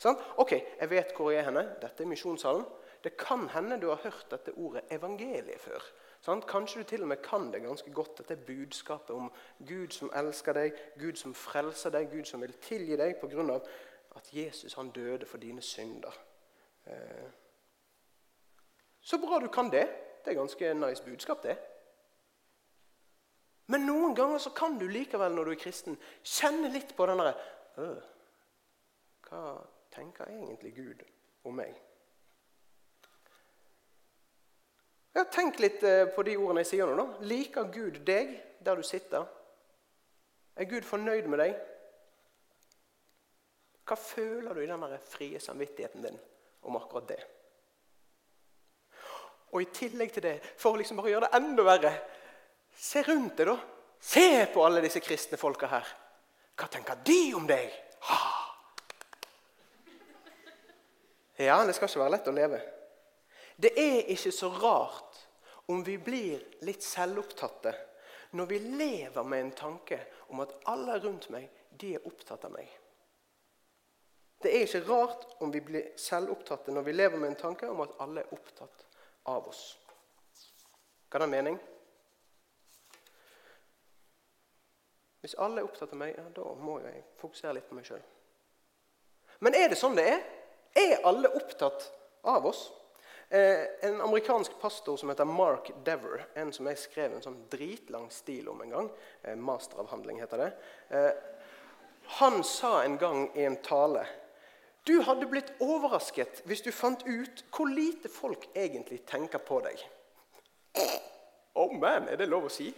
Sånn? 0.00 0.16
Ok, 0.40 0.54
jeg 0.56 0.88
vet 0.88 1.10
hvor 1.12 1.28
jeg 1.28 1.42
er 1.42 1.50
henne. 1.50 1.66
Dette 1.82 2.06
er 2.06 2.08
misjonssalen. 2.08 2.64
Det 3.04 3.12
kan 3.20 3.46
hende 3.52 3.76
du 3.80 3.90
har 3.90 4.00
hørt 4.00 4.30
dette 4.32 4.54
ordet 4.56 4.86
evangeliet 4.92 5.60
før. 5.60 5.84
Sånn? 6.24 6.40
Kanskje 6.48 6.80
du 6.80 6.88
til 6.88 7.04
og 7.04 7.10
med 7.12 7.20
kan 7.24 7.50
det 7.52 7.60
ganske 7.66 7.92
godt. 7.92 8.22
Dette 8.22 8.38
budskapet 8.48 9.12
om 9.12 9.28
Gud 9.68 9.92
som 9.96 10.12
elsker 10.16 10.56
deg, 10.56 10.80
Gud 11.00 11.20
som 11.20 11.36
frelser 11.36 11.92
deg, 11.92 12.08
Gud 12.12 12.28
som 12.28 12.40
vil 12.44 12.56
tilgi 12.64 12.96
deg 13.00 13.20
pga 13.20 13.60
at 14.16 14.34
Jesus 14.34 14.74
han 14.74 14.90
døde 14.90 15.26
for 15.26 15.38
dine 15.38 15.62
synder. 15.62 16.14
Eh, 16.86 17.30
så 19.00 19.18
bra 19.18 19.38
du 19.38 19.48
kan 19.48 19.70
det. 19.70 19.88
Det 20.24 20.30
er 20.30 20.40
ganske 20.40 20.74
nice 20.74 21.04
budskap, 21.04 21.42
det. 21.42 21.58
Men 23.66 23.86
noen 23.86 24.14
ganger 24.14 24.38
så 24.38 24.50
kan 24.50 24.78
du 24.78 24.88
likevel, 24.88 25.32
når 25.32 25.44
du 25.44 25.50
er 25.50 25.60
kristen, 25.62 25.98
kjenne 26.26 26.72
litt 26.72 26.96
på 26.96 27.06
den 27.06 27.22
derre 27.22 27.36
Hva 29.28 29.42
tenker 29.94 30.26
egentlig 30.26 30.74
Gud 30.74 31.04
om 31.46 31.54
meg? 31.54 31.76
Ja, 35.14 35.24
Tenk 35.30 35.58
litt 35.62 35.82
eh, 35.86 36.08
på 36.14 36.22
de 36.26 36.36
ordene 36.38 36.64
jeg 36.64 36.72
sier 36.72 36.90
nå. 36.94 37.06
Liker 37.26 37.70
Gud 37.72 38.02
deg 38.06 38.34
der 38.62 38.78
du 38.78 38.82
sitter? 38.86 39.26
Er 40.56 40.68
Gud 40.70 40.86
fornøyd 40.86 41.30
med 41.30 41.42
deg? 41.42 41.54
Hva 43.86 43.96
føler 43.98 44.54
du 44.54 44.62
i 44.62 44.68
den 44.70 44.98
frie 45.04 45.40
samvittigheten 45.40 46.04
din 46.04 46.18
om 46.68 46.76
akkurat 46.78 47.08
det? 47.08 47.20
Og 49.50 49.62
i 49.62 49.70
tillegg 49.74 50.12
til 50.14 50.22
det, 50.22 50.36
for 50.60 50.74
å 50.74 50.78
liksom 50.78 51.00
bare 51.00 51.10
gjøre 51.10 51.26
det 51.26 51.38
enda 51.40 51.66
verre 51.66 51.94
Se 52.80 53.02
rundt 53.02 53.36
deg, 53.36 53.48
da. 53.50 53.56
Se 54.00 54.46
på 54.54 54.62
alle 54.64 54.80
disse 54.80 55.02
kristne 55.04 55.36
folka 55.36 55.68
her. 55.68 55.88
Hva 56.56 56.68
tenker 56.70 57.02
de 57.04 57.34
om 57.36 57.48
deg? 57.48 57.72
Ha! 58.08 58.20
Ja, 61.40 61.58
det 61.66 61.74
skal 61.76 61.90
ikke 61.90 62.02
være 62.02 62.14
lett 62.14 62.30
å 62.30 62.36
leve. 62.36 62.60
Det 63.60 63.74
er 63.76 64.08
ikke 64.14 64.32
så 64.32 64.48
rart 64.54 65.18
om 65.72 65.82
vi 65.84 65.98
blir 66.00 66.40
litt 66.64 66.84
selvopptatte 66.84 67.74
når 68.36 68.48
vi 68.48 68.58
lever 68.78 69.26
med 69.26 69.44
en 69.44 69.54
tanke 69.58 69.98
om 70.32 70.40
at 70.44 70.54
alle 70.70 70.96
rundt 71.02 71.28
meg 71.34 71.48
de 71.80 71.94
er 71.98 72.06
opptatt 72.08 72.46
av 72.48 72.54
meg. 72.54 72.68
Det 74.40 74.52
er 74.56 74.64
ikke 74.64 74.86
rart 74.88 75.26
om 75.44 75.52
vi 75.52 75.60
blir 75.60 75.90
selvopptatte 76.00 76.72
når 76.72 76.86
vi 76.86 76.94
lever 76.96 77.20
med 77.20 77.34
en 77.34 77.42
tanke 77.42 77.68
om 77.68 77.82
at 77.84 77.92
alle 78.00 78.22
er 78.22 78.32
opptatt 78.32 78.86
av 79.28 79.48
oss. 79.50 79.64
Hva 81.10 81.18
er 81.18 81.26
det 81.26 81.32
mening? 81.34 81.58
Hvis 85.20 85.36
alle 85.36 85.60
er 85.60 85.68
opptatt 85.68 85.92
av 85.92 86.00
meg, 86.00 86.14
ja, 86.16 86.24
da 86.32 86.54
må 86.56 86.78
jeg 86.80 87.02
fokusere 87.20 87.58
litt 87.58 87.68
på 87.68 87.76
meg 87.76 87.88
sjøl. 87.88 88.02
Men 89.44 89.56
er 89.56 89.68
det 89.68 89.78
sånn 89.80 89.98
det 89.98 90.06
er? 90.08 90.22
Er 90.80 91.02
alle 91.08 91.32
opptatt 91.36 91.90
av 92.28 92.46
oss? 92.48 92.70
Eh, 93.28 93.66
en 93.84 94.00
amerikansk 94.00 94.56
pastor 94.60 94.96
som 94.96 95.12
heter 95.12 95.28
Mark 95.28 95.68
Dever, 95.84 96.24
en 96.34 96.52
som 96.52 96.66
jeg 96.66 96.80
skrev 96.80 97.12
en 97.14 97.22
sånn 97.22 97.36
dritlang 97.52 98.08
stil 98.10 98.48
om 98.50 98.64
en 98.64 98.72
gang, 98.74 98.88
eh, 99.22 99.36
masteravhandling 99.36 100.18
heter 100.18 100.42
det, 100.42 100.48
eh, 100.88 101.12
han 102.18 102.42
sa 102.44 102.82
en 102.82 102.96
gang 102.98 103.30
i 103.36 103.44
en 103.44 103.60
tale 103.62 104.06
du 104.86 105.00
hadde 105.04 105.28
blitt 105.28 105.52
overrasket 105.60 106.42
hvis 106.48 106.62
du 106.64 106.70
fant 106.72 107.02
ut 107.06 107.42
hvor 107.52 107.68
lite 107.68 108.08
folk 108.08 108.46
egentlig 108.54 109.02
tenker 109.08 109.42
på 109.44 109.60
deg. 109.64 109.82
Oh 111.54 111.74
man, 111.76 112.08
er 112.08 112.16
det 112.16 112.30
lov 112.30 112.46
å 112.48 112.52
si? 112.52 112.70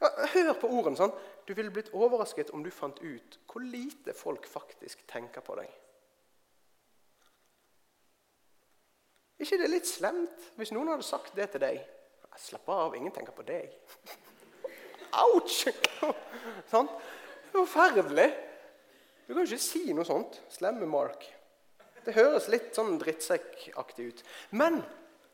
Hør 0.00 0.52
på 0.60 0.68
ordene. 0.68 0.96
sånn. 0.98 1.14
Du 1.48 1.54
ville 1.54 1.72
blitt 1.72 1.92
overrasket 1.94 2.52
om 2.54 2.62
du 2.62 2.70
fant 2.70 3.00
ut 3.02 3.38
hvor 3.50 3.64
lite 3.64 4.14
folk 4.14 4.46
faktisk 4.46 5.06
tenker 5.10 5.44
på 5.44 5.58
deg. 5.58 5.72
ikke 9.46 9.58
det 9.60 9.68
litt 9.70 9.88
slemt 9.88 10.48
hvis 10.58 10.72
noen 10.74 10.90
hadde 10.94 11.06
sagt 11.06 11.36
det 11.36 11.48
til 11.52 11.62
deg? 11.62 11.78
Slapp 12.36 12.68
av, 12.68 12.94
ingen 12.96 13.12
tenker 13.14 13.32
på 13.32 13.44
deg. 13.48 13.72
Ouch! 15.22 15.62
sånn? 16.72 16.90
Er 16.90 17.54
forferdelig. 17.54 18.26
Du 19.26 19.34
kan 19.34 19.42
jo 19.42 19.48
ikke 19.48 19.62
si 19.62 19.90
noe 19.94 20.06
sånt. 20.06 20.38
Slemme 20.54 20.86
Mark. 20.86 21.26
Det 22.06 22.14
høres 22.14 22.46
litt 22.52 22.70
sånn 22.76 22.94
drittsekkaktig 23.02 24.06
ut. 24.06 24.20
Men 24.54 24.78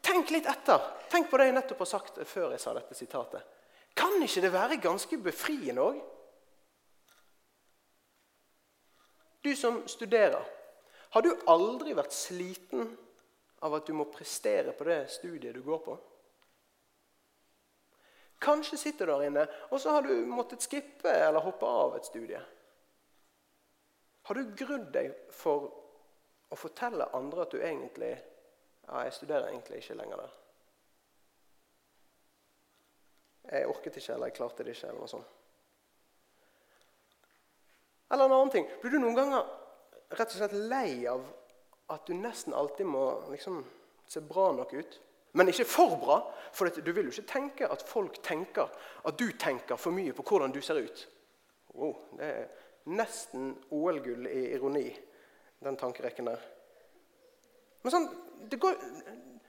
tenk 0.05 0.33
litt 0.33 0.49
etter. 0.49 0.81
Tenk 1.13 1.29
på 1.29 1.41
det 1.41 1.51
jeg 1.51 1.57
nettopp 1.59 1.85
har 1.85 1.91
sagt 1.91 2.23
før 2.29 2.55
jeg 2.55 2.63
sa 2.63 2.73
dette 2.77 2.97
sitatet. 2.97 3.45
Kan 3.93 4.17
ikke 4.25 4.41
det 4.41 4.53
være 4.55 4.81
ganske 4.81 5.19
befriende 5.21 5.85
òg? 5.85 6.01
Du 9.43 9.51
som 9.59 9.83
studerer, 9.91 10.47
har 11.13 11.23
du 11.23 11.33
aldri 11.51 11.93
vært 11.99 12.15
sliten 12.15 12.87
av 13.67 13.75
at 13.77 13.87
du 13.87 13.93
må 13.99 14.07
prestere 14.09 14.73
på 14.73 14.87
det 14.89 15.03
studiet 15.13 15.59
du 15.59 15.61
går 15.67 15.83
på? 15.85 15.99
Kanskje 18.43 18.79
sitter 18.81 19.07
du 19.07 19.13
der 19.13 19.27
inne, 19.29 19.45
og 19.71 19.83
så 19.83 19.99
har 19.99 20.07
du 20.07 20.15
måttet 20.27 20.65
skippe 20.65 21.11
eller 21.11 21.45
hoppe 21.45 21.69
av 21.69 21.99
et 21.99 22.09
studie. 22.09 22.41
Har 24.23 24.39
du 24.39 24.55
grudd 24.57 24.91
deg 24.95 25.11
for 25.35 25.71
å 26.53 26.59
fortelle 26.59 27.11
andre 27.17 27.45
at 27.45 27.55
du 27.55 27.59
egentlig 27.61 28.13
ja, 28.13 29.03
jeg 29.07 29.17
studerer 29.17 29.51
egentlig 29.51 29.83
ikke 29.83 29.99
lenger 29.99 30.23
der? 30.23 30.39
Jeg 33.53 33.69
orket 33.69 33.97
ikke, 33.99 34.15
eller 34.15 34.31
jeg 34.31 34.37
klarte 34.39 34.65
det 34.65 34.75
ikke, 34.77 34.91
eller 34.91 35.03
noe 35.03 35.11
sånt. 35.11 35.39
Eller 38.13 38.29
en 38.29 38.35
annen 38.37 38.53
ting. 38.53 38.69
Blir 38.83 38.93
du 38.95 39.01
noen 39.01 39.17
ganger 39.17 39.47
rett 40.13 40.35
og 40.35 40.37
slett 40.37 40.55
lei 40.71 41.07
av 41.11 41.25
at 41.93 42.05
du 42.07 42.15
nesten 42.15 42.55
alltid 42.55 42.87
må 42.87 43.07
liksom, 43.33 43.63
se 44.07 44.23
bra 44.25 44.51
nok 44.55 44.75
ut? 44.77 44.99
Men 45.33 45.49
ikke 45.49 45.65
for 45.65 45.97
bra, 45.97 46.19
for 46.53 46.69
du 46.69 46.91
vil 46.93 47.09
jo 47.09 47.15
ikke 47.15 47.31
tenke 47.31 47.69
at 47.73 47.83
folk 47.89 48.19
tenker 48.25 48.69
at 49.09 49.19
du 49.19 49.31
tenker 49.41 49.81
for 49.81 49.95
mye 49.97 50.13
på 50.13 50.25
hvordan 50.29 50.53
du 50.53 50.61
ser 50.61 50.83
ut. 50.85 51.07
Oh, 51.73 51.97
det 52.19 52.29
er 52.29 52.51
nesten 52.91 53.53
OL-gull 53.71 54.27
i 54.27 54.45
ironi, 54.57 54.87
den 55.63 55.79
tankerekken 55.79 56.31
der. 56.31 56.45
Men 57.83 57.95
sånn, 57.95 58.09
det, 58.51 58.59
går, 58.63 58.79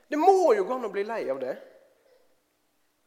det 0.09 0.19
må 0.21 0.53
jo 0.57 0.65
gå 0.65 0.75
an 0.77 0.89
å 0.89 0.93
bli 0.93 1.05
lei 1.07 1.21
av 1.31 1.41
det. 1.41 1.53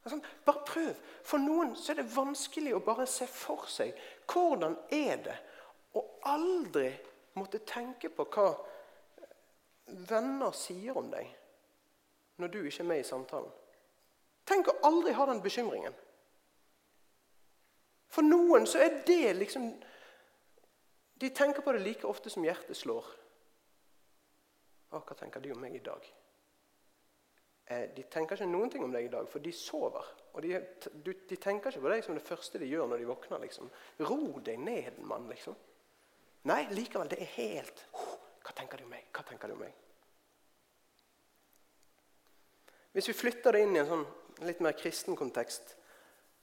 Sånn, 0.06 0.22
bare 0.46 0.62
prøv. 0.66 0.92
For 1.26 1.42
noen 1.42 1.74
så 1.78 1.92
er 1.92 2.00
det 2.00 2.14
vanskelig 2.14 2.76
å 2.76 2.82
bare 2.86 3.08
se 3.10 3.26
for 3.30 3.66
seg 3.70 3.96
hvordan 4.30 4.76
er 4.94 5.22
det 5.24 5.36
å 5.98 6.02
aldri 6.30 6.92
måtte 7.36 7.64
tenke 7.66 8.10
på 8.14 8.28
hva 8.30 8.48
venner 10.06 10.54
sier 10.54 10.96
om 10.98 11.10
deg 11.10 11.26
når 12.40 12.52
du 12.52 12.58
ikke 12.62 12.84
er 12.84 12.90
med 12.90 13.02
i 13.02 13.08
samtalen. 13.08 13.50
Tenk 14.46 14.70
å 14.70 14.78
aldri 14.86 15.14
ha 15.16 15.26
den 15.26 15.42
bekymringen. 15.42 15.94
For 18.12 18.22
noen 18.22 18.66
så 18.70 18.80
er 18.84 19.00
det 19.06 19.34
liksom 19.40 19.72
De 21.20 21.30
tenker 21.30 21.64
på 21.64 21.72
det 21.72 21.84
like 21.84 22.06
ofte 22.06 22.30
som 22.30 22.44
hjertet 22.44 22.76
slår. 22.76 23.06
Å, 24.92 25.00
hva 25.00 25.16
tenker 25.16 25.42
de 25.42 25.52
om 25.54 25.60
meg 25.60 25.78
i 25.78 25.84
dag? 25.84 26.04
Eh, 27.66 27.88
de 27.96 28.04
tenker 28.12 28.36
ikke 28.36 28.48
noen 28.50 28.70
ting 28.70 28.84
om 28.84 28.92
deg 28.94 29.08
i 29.08 29.12
dag, 29.12 29.26
for 29.30 29.42
de 29.42 29.52
sover. 29.54 30.10
Og 30.36 30.44
de, 30.44 30.52
de, 31.02 31.38
tenker 31.40 31.72
ikke 31.72 31.82
på 31.82 31.90
deg 31.90 32.04
som 32.04 32.14
det 32.14 32.26
første 32.26 32.60
de 32.62 32.68
gjør 32.68 32.92
når 32.92 33.02
de 33.02 33.08
våkner. 33.08 33.42
liksom. 33.42 33.72
Ro 34.06 34.38
deg 34.44 34.60
ned, 34.60 35.00
mann. 35.08 35.26
liksom. 35.32 35.56
Nei, 36.46 36.62
likevel, 36.70 37.08
det 37.10 37.18
er 37.24 37.32
helt 37.40 37.82
Hva 38.46 38.52
tenker 38.54 38.78
de 38.78 38.86
om 38.86 38.92
meg? 38.94 39.08
Hva 39.10 39.24
tenker 39.26 39.50
de 39.50 39.56
om 39.56 39.64
meg? 39.64 39.74
Hvis 42.94 43.10
vi 43.10 43.16
flytter 43.18 43.56
det 43.56 43.64
inn 43.64 43.74
i 43.74 43.80
en 43.82 43.90
sånn 43.90 44.04
litt 44.46 44.62
mer 44.62 44.76
kristen 44.78 45.18
kontekst 45.18 45.74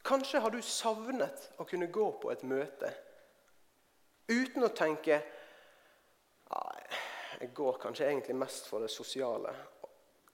Kanskje 0.03 0.41
har 0.43 0.51
du 0.51 0.59
savnet 0.59 1.47
å 1.55 1.65
kunne 1.69 1.87
gå 1.87 2.09
på 2.19 2.33
et 2.33 2.43
møte 2.43 2.91
uten 4.27 4.63
å 4.63 4.73
tenke 4.75 5.21
Jeg 7.39 7.49
går 7.55 7.79
kanskje 7.81 8.05
egentlig 8.07 8.35
mest 8.37 8.67
for 8.69 8.79
det 8.79 8.91
sosiale. 8.93 9.51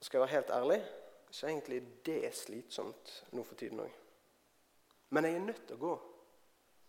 Skal 0.00 0.18
jeg 0.18 0.22
være 0.26 0.34
helt 0.34 0.50
ærlig, 0.54 0.78
så 1.30 1.48
er 1.48 1.80
det 2.04 2.34
slitsomt 2.36 3.14
nå 3.32 3.42
for 3.42 3.58
tiden 3.58 3.80
òg. 3.82 3.96
Men 5.10 5.26
jeg 5.26 5.34
er 5.34 5.46
nødt 5.46 5.64
til 5.66 5.78
å 5.78 5.80
gå. 5.80 5.94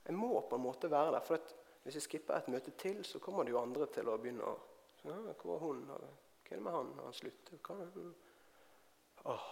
Jeg 0.06 0.18
må 0.18 0.42
på 0.50 0.60
en 0.60 0.66
måte 0.66 0.92
være 0.92 1.16
der. 1.16 1.26
For 1.26 1.40
hvis 1.84 1.98
jeg 1.98 2.06
skipper 2.06 2.38
et 2.38 2.52
møte 2.54 2.72
til, 2.78 3.02
så 3.06 3.20
kommer 3.20 3.44
det 3.44 3.56
jo 3.56 3.62
andre 3.62 3.88
til 3.94 4.10
å 4.10 4.18
begynne 4.22 4.46
å 4.46 4.58
ja, 5.04 5.16
'Hvor 5.34 5.52
var 5.52 5.60
hun? 5.60 5.86
Hva 5.86 5.96
er 5.96 6.56
det 6.56 6.62
med 6.62 6.72
han? 6.72 6.94
Har 6.96 7.04
han 7.04 7.14
sluttet?' 7.14 7.62
Hva? 7.64 8.14
Åh. 9.26 9.48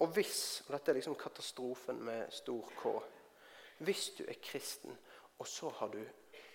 Og 0.00 0.12
hvis 0.14 0.62
og 0.66 0.72
Dette 0.72 0.90
er 0.90 0.94
liksom 0.94 1.14
katastrofen 1.14 2.04
med 2.04 2.32
stor 2.32 2.70
K. 2.82 3.02
Hvis 3.80 4.10
du 4.18 4.24
er 4.28 4.40
kristen, 4.42 4.96
og 5.38 5.48
så 5.48 5.70
har 5.80 5.88
du 5.88 6.00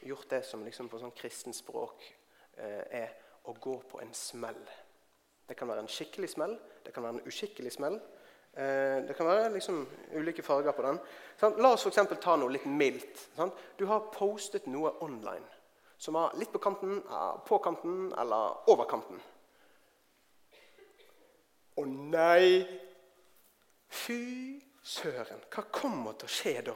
gjort 0.05 0.29
det 0.29 0.43
som 0.45 0.63
liksom 0.65 0.89
på 0.89 0.99
sånn 1.01 1.15
kristent 1.17 1.57
språk 1.57 2.03
eh, 2.61 2.83
er 3.01 3.15
å 3.49 3.55
gå 3.61 3.79
på 3.89 4.01
en 4.03 4.13
smell. 4.13 4.61
Det 5.45 5.57
kan 5.57 5.69
være 5.69 5.85
en 5.85 5.89
skikkelig 5.91 6.29
smell, 6.35 6.55
det 6.85 6.93
kan 6.93 7.05
være 7.05 7.17
en 7.17 7.27
uskikkelig 7.29 7.73
smell. 7.73 7.97
Eh, 8.53 9.01
det 9.07 9.17
kan 9.17 9.29
være 9.29 9.51
liksom 9.57 9.81
ulike 10.13 10.45
farger 10.45 10.77
på 10.77 10.85
den. 10.85 11.01
La 11.61 11.73
oss 11.73 11.85
for 11.87 12.15
ta 12.15 12.37
noe 12.37 12.53
litt 12.53 12.65
mildt. 12.69 13.27
Du 13.77 13.85
har 13.89 14.09
postet 14.13 14.69
noe 14.69 14.93
online 15.05 15.45
som 15.97 16.13
var 16.13 16.35
litt 16.37 16.51
på 16.51 16.59
kanten, 16.59 16.99
på 17.47 17.57
kanten 17.63 18.11
eller 18.19 18.69
over 18.69 18.85
kanten. 18.89 19.21
Å 21.75 21.85
nei! 21.85 22.65
Fy 23.95 24.59
søren, 24.83 25.41
hva 25.53 25.63
kommer 25.71 26.17
til 26.19 26.27
å 26.27 26.35
skje 26.35 26.53
da? 26.67 26.75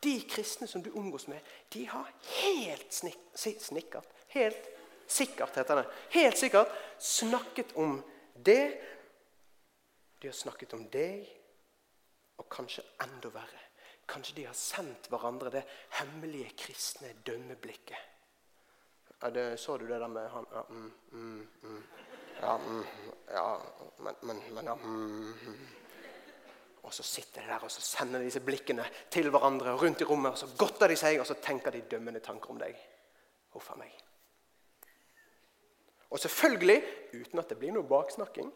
De 0.00 0.20
kristne 0.20 0.66
som 0.66 0.82
du 0.82 0.90
omgås 0.96 1.26
med, 1.28 1.40
de 1.68 1.84
har 1.86 2.12
helt 2.42 2.92
snik 2.92 3.18
snikkert 3.36 4.08
Helt 4.30 4.68
sikkert, 5.10 5.56
heter 5.56 5.76
det. 5.76 5.86
Helt 6.10 6.38
sikkert 6.38 6.68
snakket 6.98 7.72
om 7.76 8.02
det. 8.34 8.80
De 10.18 10.28
har 10.28 10.36
snakket 10.36 10.74
om 10.76 10.84
deg, 10.92 11.26
og 12.38 12.46
kanskje 12.52 12.84
enda 13.02 13.32
verre. 13.34 13.64
Kanskje 14.10 14.36
de 14.36 14.46
har 14.46 14.54
sendt 14.54 15.08
hverandre 15.10 15.50
det 15.54 15.64
hemmelige 15.98 16.54
kristne 16.58 17.12
dømmeblikket. 17.26 18.06
Ja, 19.20 19.30
det, 19.30 19.44
så 19.60 19.76
du 19.76 19.86
det 19.88 19.98
der 20.00 20.08
med 20.08 20.30
han 20.30 20.46
ja, 20.52 20.62
mm, 20.68 20.92
mm, 21.10 21.48
mm. 21.62 21.82
Ja, 22.40 22.56
mm, 22.56 22.84
ja 23.28 23.48
men, 23.98 24.14
men, 24.22 24.42
men 24.54 24.64
ja 24.64 24.74
mm, 24.74 25.34
mm. 25.46 25.66
Og 26.82 26.94
så 26.94 27.02
sitter 27.02 27.42
de 27.42 27.52
der 27.52 27.64
og 27.64 27.70
så 27.70 27.82
sender 27.84 28.18
de 28.18 28.28
disse 28.30 28.40
blikkene 28.40 28.84
til 29.12 29.30
hverandre 29.30 29.76
rundt 29.76 30.00
i 30.00 30.08
rommet. 30.08 30.32
og 30.32 30.38
Så 30.38 30.48
godter 30.58 30.88
de 30.88 30.96
seg, 30.96 31.20
og 31.20 31.26
så 31.26 31.36
tenker 31.42 31.70
de 31.70 31.84
dømmende 31.90 32.20
tanker 32.24 32.50
om 32.50 32.60
deg. 32.60 32.78
Huff 33.54 33.70
a 33.70 33.76
meg. 33.76 33.92
Og 36.10 36.18
selvfølgelig, 36.18 36.82
uten 37.14 37.38
at 37.38 37.50
det 37.50 37.58
blir 37.58 37.74
noe 37.74 37.86
baksnakking, 37.86 38.50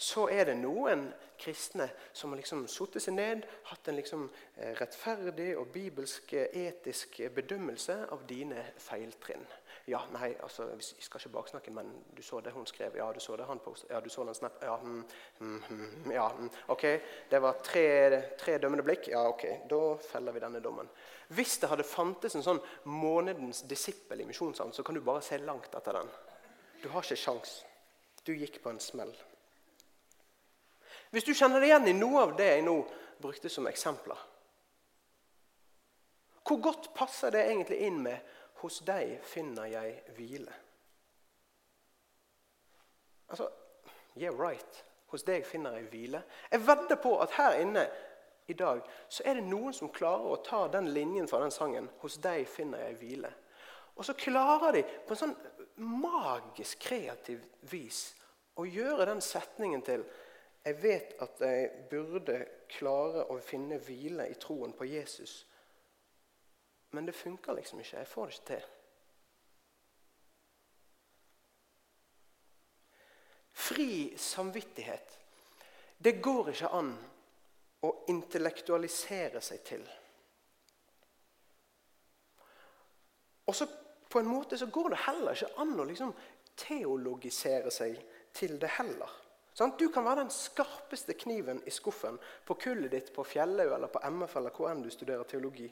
så 0.00 0.28
er 0.32 0.46
det 0.48 0.56
noen 0.60 1.08
kristne 1.40 1.88
som 2.16 2.30
har 2.30 2.38
liksom 2.40 2.62
satt 2.70 3.00
seg 3.02 3.16
ned, 3.16 3.42
hatt 3.68 3.88
en 3.90 3.98
liksom 3.98 4.28
eh, 4.56 4.76
rettferdig 4.78 5.50
og 5.58 5.72
bibelsk 5.74 6.32
eh, 6.38 6.54
etisk 6.68 7.18
bedømmelse 7.34 7.96
av 8.14 8.22
dine 8.28 8.62
feiltrinn. 8.80 9.44
Ja, 9.84 10.00
nei, 10.12 10.34
altså, 10.42 10.66
vi 10.76 10.82
skal 11.02 11.20
ikke 11.20 11.32
baksnakke, 11.34 11.72
men 11.74 11.88
du 12.16 12.22
så 12.22 12.40
det 12.44 12.52
hun 12.52 12.66
skrev. 12.66 12.96
Ja, 12.96 13.08
du 13.12 13.20
så 13.20 13.36
det 13.36 13.46
han 13.48 13.62
postet. 13.64 13.90
Ja, 13.90 14.00
du 14.00 14.08
så 14.12 14.24
den 14.24 14.34
snap. 14.34 14.58
Ja, 14.62 14.76
mm, 14.76 15.04
mm, 15.40 16.10
ja 16.12 16.28
mm. 16.38 16.50
ok. 16.74 16.84
Det 17.30 17.40
var 17.42 17.62
tre, 17.64 17.86
tre 18.38 18.58
dømmende 18.58 18.84
blikk. 18.86 19.08
Ja, 19.08 19.24
ok. 19.28 19.46
Da 19.70 19.80
feller 20.12 20.36
vi 20.36 20.44
denne 20.44 20.60
dommen. 20.60 20.90
Hvis 21.28 21.58
det 21.62 21.70
hadde 21.70 21.86
fantes 21.86 22.36
en 22.36 22.46
sånn 22.46 22.62
månedens 22.90 23.64
disippel 23.70 24.20
i 24.20 24.28
Misjonshavn, 24.28 24.72
så 24.74 24.84
kan 24.86 24.98
du 24.98 25.02
bare 25.04 25.24
se 25.24 25.38
langt 25.38 25.74
etter 25.74 26.00
den. 26.00 26.10
Du 26.82 26.88
har 26.92 27.04
ikke 27.04 27.18
sjans. 27.18 27.60
Du 28.24 28.34
gikk 28.36 28.60
på 28.62 28.72
en 28.72 28.80
smell. 28.82 29.12
Hvis 31.10 31.26
du 31.26 31.32
kjenner 31.34 31.62
deg 31.62 31.72
igjen 31.72 31.88
i 31.90 31.98
noe 31.98 32.26
av 32.26 32.36
det 32.38 32.52
jeg 32.52 32.66
nå 32.66 32.76
brukte 33.20 33.50
som 33.50 33.66
eksempler, 33.66 34.26
hvor 36.46 36.58
godt 36.62 36.88
passer 36.96 37.30
det 37.34 37.44
egentlig 37.46 37.78
inn 37.86 38.00
med 38.02 38.38
'hos 38.60 38.80
deg 38.86 39.18
finner 39.22 39.64
jeg 39.64 40.02
hvile'? 40.16 40.52
Altså, 43.28 43.48
yeah 44.16 44.40
right. 44.40 44.84
Hos 45.06 45.22
deg 45.22 45.46
finner 45.46 45.72
jeg 45.78 45.88
hvile. 45.90 46.22
Jeg 46.50 46.66
vedder 46.66 46.96
på 47.02 47.18
at 47.20 47.30
her 47.30 47.52
inne 47.52 47.88
i 48.48 48.52
dag 48.52 48.80
så 49.08 49.22
er 49.26 49.34
det 49.34 49.44
noen 49.46 49.74
som 49.74 49.90
klarer 49.94 50.32
å 50.32 50.42
ta 50.44 50.68
den 50.68 50.88
linjen 50.94 51.28
fra 51.28 51.42
den 51.42 51.50
sangen 51.50 51.90
'Hos 51.98 52.16
deg 52.16 52.48
finner 52.48 52.78
jeg 52.78 52.94
hvile'. 52.94 53.32
Og 53.96 54.04
så 54.04 54.12
klarer 54.12 54.72
de 54.72 54.82
på 54.82 55.14
en 55.14 55.16
sånn 55.16 55.36
magisk 55.76 56.78
kreativ 56.78 57.44
vis 57.60 58.14
å 58.56 58.64
gjøre 58.64 59.06
den 59.06 59.20
setningen 59.20 59.82
til 59.82 60.04
jeg 60.64 60.82
vet 60.82 61.14
at 61.24 61.40
jeg 61.40 61.70
burde 61.90 62.44
klare 62.68 63.24
å 63.32 63.38
finne 63.40 63.78
hvile 63.80 64.28
i 64.28 64.34
troen 64.40 64.72
på 64.76 64.84
Jesus. 64.84 65.46
Men 66.90 67.06
det 67.06 67.12
funker 67.12 67.54
liksom 67.54 67.80
ikke. 67.80 67.98
Jeg 67.98 68.08
får 68.10 68.26
det 68.26 68.34
ikke 68.34 68.46
til. 68.50 68.68
Fri 73.60 73.90
samvittighet. 74.18 75.18
Det 75.98 76.16
går 76.22 76.52
ikke 76.54 76.72
an 76.74 76.94
å 77.84 77.90
intellektualisere 78.12 79.40
seg 79.44 79.62
til. 79.64 79.84
Og 83.50 83.56
så 83.56 83.66
på 84.10 84.20
en 84.20 84.30
måte 84.30 84.58
så 84.58 84.66
går 84.66 84.92
det 84.92 85.04
heller 85.06 85.36
ikke 85.36 85.62
an 85.62 85.74
å 85.80 85.86
liksom 85.86 86.12
teologisere 86.60 87.70
seg 87.74 87.98
til 88.36 88.56
det 88.60 88.70
heller. 88.78 89.10
Sånn? 89.54 89.74
Du 89.78 89.88
kan 89.92 90.06
være 90.06 90.24
den 90.24 90.34
skarpeste 90.34 91.16
kniven 91.18 91.60
i 91.66 91.72
skuffen 91.74 92.18
på 92.46 92.56
kullet 92.60 92.92
ditt 92.94 93.10
på 93.14 93.24
Fjellhaug 93.26 93.74
eller 93.76 93.92
på 93.92 94.02
MF 94.06 94.36
eller 94.40 94.54
hvor 94.54 94.70
enn 94.70 94.82
du 94.84 94.90
studerer 94.92 95.26
teologi. 95.28 95.68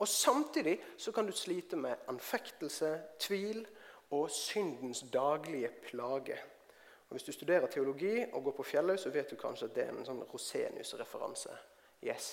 Og 0.00 0.08
Samtidig 0.08 0.80
så 0.96 1.12
kan 1.12 1.26
du 1.26 1.32
slite 1.32 1.76
med 1.76 1.96
anfektelse, 2.08 3.02
tvil 3.18 3.66
og 4.10 4.30
syndens 4.30 5.04
daglige 5.12 5.68
plage. 5.68 6.38
Og 7.08 7.14
Hvis 7.14 7.22
du 7.22 7.32
studerer 7.32 7.66
teologi 7.66 8.24
og 8.32 8.44
går 8.44 8.52
på 8.56 8.62
Fjellhaug, 8.62 8.98
så 8.98 9.10
vet 9.10 9.30
du 9.30 9.36
kanskje 9.36 9.68
at 9.68 9.74
det 9.74 9.84
er 9.84 9.92
en 9.92 10.06
sånn 10.06 10.22
Rosenius-referanse. 10.32 11.56
Yes. 12.02 12.28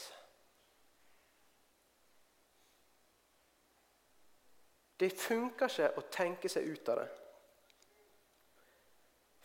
Det 5.00 5.12
funker 5.14 5.68
ikke 5.68 5.92
å 6.00 6.06
tenke 6.12 6.50
seg 6.50 6.70
ut 6.72 6.90
av 6.90 7.02
det. 7.02 7.08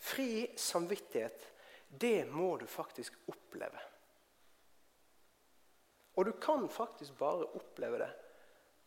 Fri 0.03 0.31
samvittighet, 0.57 1.49
det 1.89 2.23
må 2.31 2.57
du 2.57 2.67
faktisk 2.67 3.19
oppleve. 3.27 3.92
Og 6.23 6.27
du 6.27 6.33
kan 6.33 6.69
faktisk 6.71 7.19
bare 7.19 7.47
oppleve 7.59 7.99
det 7.99 8.11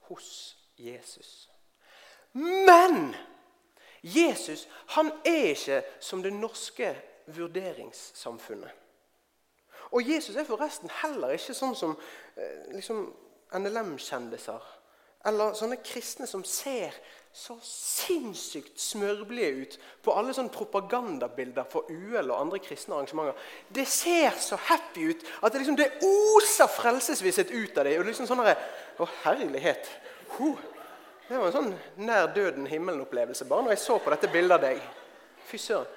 hos 0.07 0.57
Jesus. 0.77 1.49
Men 2.31 3.15
Jesus 4.01 4.67
han 4.87 5.11
er 5.25 5.49
ikke 5.51 5.81
som 5.99 6.23
det 6.23 6.31
norske 6.33 6.93
vurderingssamfunnet. 7.25 8.71
Og 9.91 10.09
Jesus 10.09 10.35
er 10.35 10.47
forresten 10.47 10.93
heller 11.01 11.35
ikke 11.35 11.57
sånn 11.57 11.75
som 11.75 11.97
eh, 12.39 12.71
liksom, 12.71 13.03
NLM-kjendiser 13.51 14.63
eller 15.25 15.55
sånne 15.57 15.79
kristne 15.83 16.27
som 16.29 16.43
ser 16.45 16.93
så 17.35 17.57
sinnssykt 17.67 18.79
smørblide 18.79 19.63
ut 19.65 19.73
på 20.05 20.13
alle 20.15 20.31
sånne 20.33 20.53
propagandabilder 20.55 21.65
for 21.67 21.89
UL 21.91 22.29
og 22.29 22.37
andre 22.37 22.61
kristne 22.63 22.95
arrangementer. 22.95 23.35
Det 23.67 23.83
ser 23.91 24.37
så 24.39 24.55
happy 24.69 25.09
ut 25.09 25.25
at 25.41 25.51
det, 25.51 25.59
liksom, 25.59 25.75
det 25.75 25.89
oser 26.07 26.71
frelsesvisshet 26.71 27.51
ut 27.51 27.75
av 27.75 27.89
det. 27.89 27.97
Og 27.99 28.07
liksom 28.07 28.29
sånn 28.29 28.45
Å, 28.45 29.09
herlighet! 29.25 29.89
Huh. 30.37 30.55
Det 31.27 31.35
var 31.35 31.49
en 31.49 31.57
sånn 31.57 31.73
nær 32.05 32.29
døden 32.31 32.69
himmelen-opplevelse 32.69 33.49
bare 33.49 33.65
når 33.65 33.75
jeg 33.75 33.83
så 33.83 33.99
på 33.99 34.13
dette 34.13 34.31
bildet 34.31 34.55
av 34.55 34.63
deg. 34.69 34.81
Fy 35.49 35.59
søren. 35.59 35.91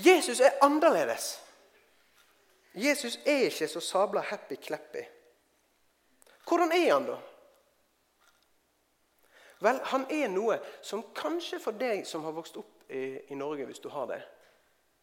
Jesus 0.00 0.40
er 0.40 0.58
annerledes. 0.64 1.34
Jesus 2.74 3.20
er 3.28 3.46
ikke 3.46 3.68
så 3.68 3.82
sabla 3.84 4.24
happy-clappy. 4.32 5.02
Hvordan 6.48 6.72
er 6.74 6.86
han, 6.90 7.06
da? 7.06 7.18
Vel, 9.60 9.80
han 9.92 10.06
er 10.08 10.30
noe 10.32 10.56
som 10.82 11.02
kanskje 11.16 11.60
for 11.60 11.76
deg 11.76 12.06
som 12.08 12.24
har 12.24 12.32
vokst 12.36 12.56
opp 12.56 12.88
i, 12.88 13.20
i 13.28 13.36
Norge, 13.36 13.66
hvis 13.68 13.82
du 13.84 13.90
har 13.92 14.08
det, 14.08 14.22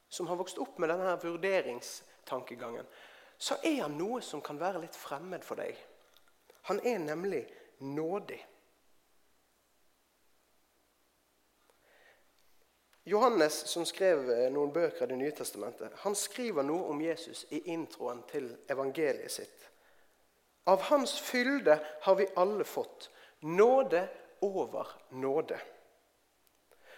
som 0.09 0.27
har 0.27 0.39
vokst 0.39 0.57
opp 0.63 0.79
med 0.81 0.89
denne 0.89 1.13
vurderingstankegangen, 1.21 2.87
så 3.37 3.59
er 3.61 3.83
han 3.83 3.97
noe 3.99 4.21
som 4.25 4.41
kan 4.41 4.57
være 4.57 4.81
litt 4.81 4.97
fremmed 4.97 5.45
for 5.45 5.61
deg. 5.61 5.77
Han 6.71 6.81
er 6.81 6.97
nemlig 6.99 7.43
nådig. 7.85 8.39
Johannes, 13.07 13.53
som 13.53 13.85
skrev 13.87 14.25
eh, 14.33 14.47
noen 14.51 14.73
bøker 14.75 15.05
i 15.05 15.13
Det 15.13 15.17
nye 15.21 15.31
testamentet, 15.31 15.93
han 16.03 16.15
skriver 16.17 16.65
noe 16.67 16.89
om 16.91 16.99
Jesus 16.99 17.45
i 17.55 17.61
introen 17.71 18.19
til 18.27 18.49
evangeliet 18.67 19.31
sitt. 19.31 19.67
Av 20.67 20.81
hans 20.89 21.13
fylde 21.23 21.77
har 22.03 22.17
vi 22.19 22.27
alle 22.35 22.65
fått 22.67 23.07
nåde 23.47 24.01
over 24.41 24.87
nåde. 25.09 25.59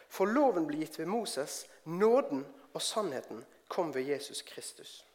For 0.10 0.26
loven 0.26 0.66
ble 0.68 0.82
gitt 0.82 1.00
ved 1.00 1.08
Moses, 1.08 1.66
nåden 1.84 2.46
og 2.74 2.82
sannheten 2.82 3.46
kom 3.70 3.94
ved 3.94 4.10
Jesus 4.10 4.42
Kristus. 4.42 5.06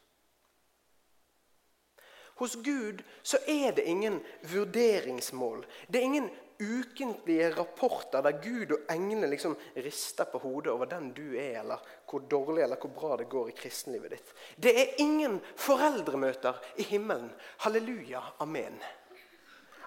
Hos 2.35 2.55
Gud 2.55 3.03
så 3.23 3.37
er 3.47 3.71
det 3.71 3.83
ingen 3.87 4.19
vurderingsmål. 4.41 5.65
Det 5.87 5.99
er 5.99 6.03
ingen 6.03 6.29
ukentlige 6.59 7.49
rapporter 7.55 8.21
der 8.21 8.39
Gud 8.43 8.71
og 8.71 8.91
englene 8.91 9.27
liksom 9.27 9.55
rister 9.75 10.27
på 10.31 10.39
hodet 10.43 10.71
over 10.71 10.85
den 10.85 11.13
du 11.15 11.35
er, 11.35 11.61
eller 11.61 11.79
hvor 12.09 12.19
dårlig 12.31 12.63
eller 12.63 12.79
hvor 12.79 12.91
bra 12.95 13.15
det 13.19 13.29
går 13.31 13.49
i 13.51 13.55
kristenlivet 13.55 14.15
ditt. 14.15 14.35
Det 14.55 14.75
er 14.81 14.99
ingen 15.03 15.39
foreldremøter 15.55 16.59
i 16.75 16.83
himmelen. 16.83 17.31
Halleluja. 17.57 18.21
Amen. 18.39 18.79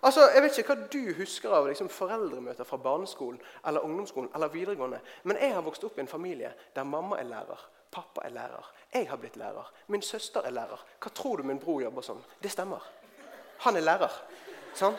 Altså, 0.02 0.28
Jeg 0.34 0.42
vet 0.42 0.58
ikke 0.58 0.74
hva 0.74 0.86
du 0.92 1.14
husker 1.18 1.54
av 1.54 1.66
liksom, 1.66 1.88
foreldremøter 1.88 2.64
fra 2.64 2.76
barneskolen 2.76 3.40
eller 3.66 3.84
ungdomsskolen 3.84 4.30
eller 4.34 4.48
videregående, 4.48 5.00
men 5.24 5.40
jeg 5.40 5.54
har 5.54 5.62
vokst 5.66 5.84
opp 5.84 5.98
i 5.98 6.00
en 6.04 6.08
familie 6.10 6.52
der 6.76 6.84
mamma 6.84 7.18
er 7.18 7.28
lærer, 7.30 7.66
pappa 7.90 8.22
er 8.24 8.30
lærer, 8.30 8.72
jeg 8.94 9.08
har 9.10 9.16
blitt 9.16 9.36
lærer, 9.36 9.72
min 9.86 10.02
søster 10.02 10.46
er 10.46 10.50
lærer. 10.50 10.84
Hva 11.02 11.10
tror 11.14 11.36
du 11.36 11.42
min 11.42 11.58
bror 11.58 11.80
jobber 11.82 12.02
som? 12.02 12.22
Det 12.42 12.50
stemmer. 12.50 12.84
Han 13.66 13.76
er 13.76 13.80
lærer. 13.80 14.12
Sånn? 14.74 14.94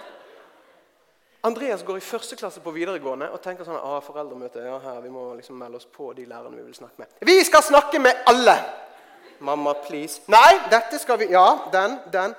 Andreas 1.43 1.83
går 1.87 1.97
i 1.97 2.03
første 2.03 2.35
klasse 2.35 2.59
på 2.59 2.71
videregående 2.75 3.29
og 3.31 3.39
tenker 3.41 3.63
sånn 3.63 3.79
ah, 3.79 4.01
foreldremøte, 4.03 4.59
ja, 4.59 4.75
her, 4.83 4.99
vi 4.99 5.11
må 5.13 5.29
liksom 5.37 5.55
melde 5.55 5.79
oss 5.79 5.87
på 5.87 6.11
de 6.17 6.25
lærerne 6.27 6.57
vi 6.57 6.65
vil 6.65 6.75
snakke 6.75 6.99
med. 6.99 7.13
Vi 7.23 7.37
skal 7.47 7.63
snakke 7.63 8.01
med 8.03 8.25
alle! 8.27 8.57
Mamma, 9.39 9.71
please. 9.85 10.19
Nei, 10.27 10.57
dette 10.67 10.99
skal 10.99 11.19
vi 11.21 11.29
Ja, 11.31 11.45
den, 11.71 11.95
den. 12.11 12.35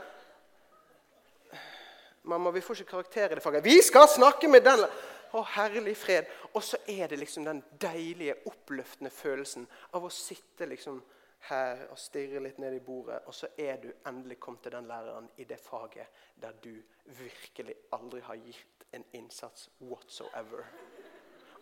'Mamma, 2.22 2.50
vi 2.50 2.60
får 2.60 2.74
ikke 2.80 2.90
karakter 2.90 3.30
i 3.30 3.34
det 3.34 3.42
faget.' 3.42 3.64
'Vi 3.64 3.82
skal 3.82 4.08
snakke 4.08 4.48
med 4.48 4.60
den!' 4.60 4.86
Å, 5.32 5.42
herlig 5.46 5.96
fred. 5.96 6.26
Og 6.54 6.62
så 6.62 6.76
er 6.88 7.06
det 7.06 7.18
liksom 7.18 7.44
den 7.44 7.62
deilige, 7.80 8.34
oppløftende 8.46 9.10
følelsen 9.10 9.68
av 9.94 10.04
å 10.04 10.10
sitte 10.10 10.66
liksom 10.66 11.02
her 11.48 11.86
og 11.90 11.98
stirre 11.98 12.42
litt 12.42 12.58
ned 12.58 12.74
i 12.76 12.82
bordet, 12.84 13.22
og 13.26 13.34
så 13.34 13.48
er 13.58 13.78
du 13.80 13.88
endelig 14.06 14.40
kommet 14.40 14.62
til 14.62 14.74
den 14.74 14.88
læreren 14.90 15.28
i 15.40 15.44
det 15.44 15.60
faget 15.60 16.06
der 16.42 16.52
du 16.64 16.74
virkelig 17.04 17.76
aldri 17.92 18.20
har 18.26 18.42
gitt 18.42 18.84
en 18.92 19.04
innsats 19.12 19.70
whatsoever. 19.80 20.66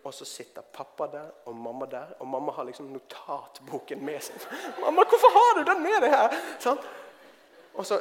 Og 0.05 0.15
så 0.15 0.25
sitter 0.25 0.63
pappa 0.63 1.07
der 1.13 1.31
og 1.45 1.57
mamma 1.57 1.87
der, 1.87 2.15
og 2.19 2.27
mamma 2.27 2.53
har 2.53 2.65
liksom 2.65 2.87
notatboken 2.95 4.05
med 4.05 4.21
seg. 4.21 4.37
'Mamma, 4.81 5.05
hvorfor 5.05 5.31
har 5.37 5.59
du 5.59 5.71
den 5.71 5.83
med 5.83 6.01
deg 6.03 6.11
her?' 6.11 6.39
Sånn? 6.59 6.79
Og 7.75 7.87
så 7.87 8.01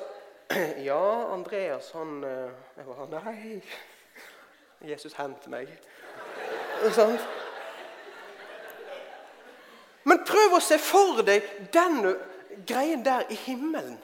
Ja, 0.90 1.34
Andreas, 1.34 1.92
han 1.92 2.24
eh, 2.24 2.50
Jeg 2.78 2.86
bare 2.86 3.08
Nei. 3.10 3.62
Jesus, 4.88 5.14
hent 5.18 5.48
meg. 5.50 5.72
Sånn. 6.98 7.18
Men 10.08 10.22
prøv 10.24 10.56
å 10.56 10.60
se 10.64 10.78
for 10.80 11.24
deg 11.26 11.44
den 11.74 11.98
greien 12.70 13.02
der 13.06 13.26
i 13.34 13.38
himmelen. 13.48 13.98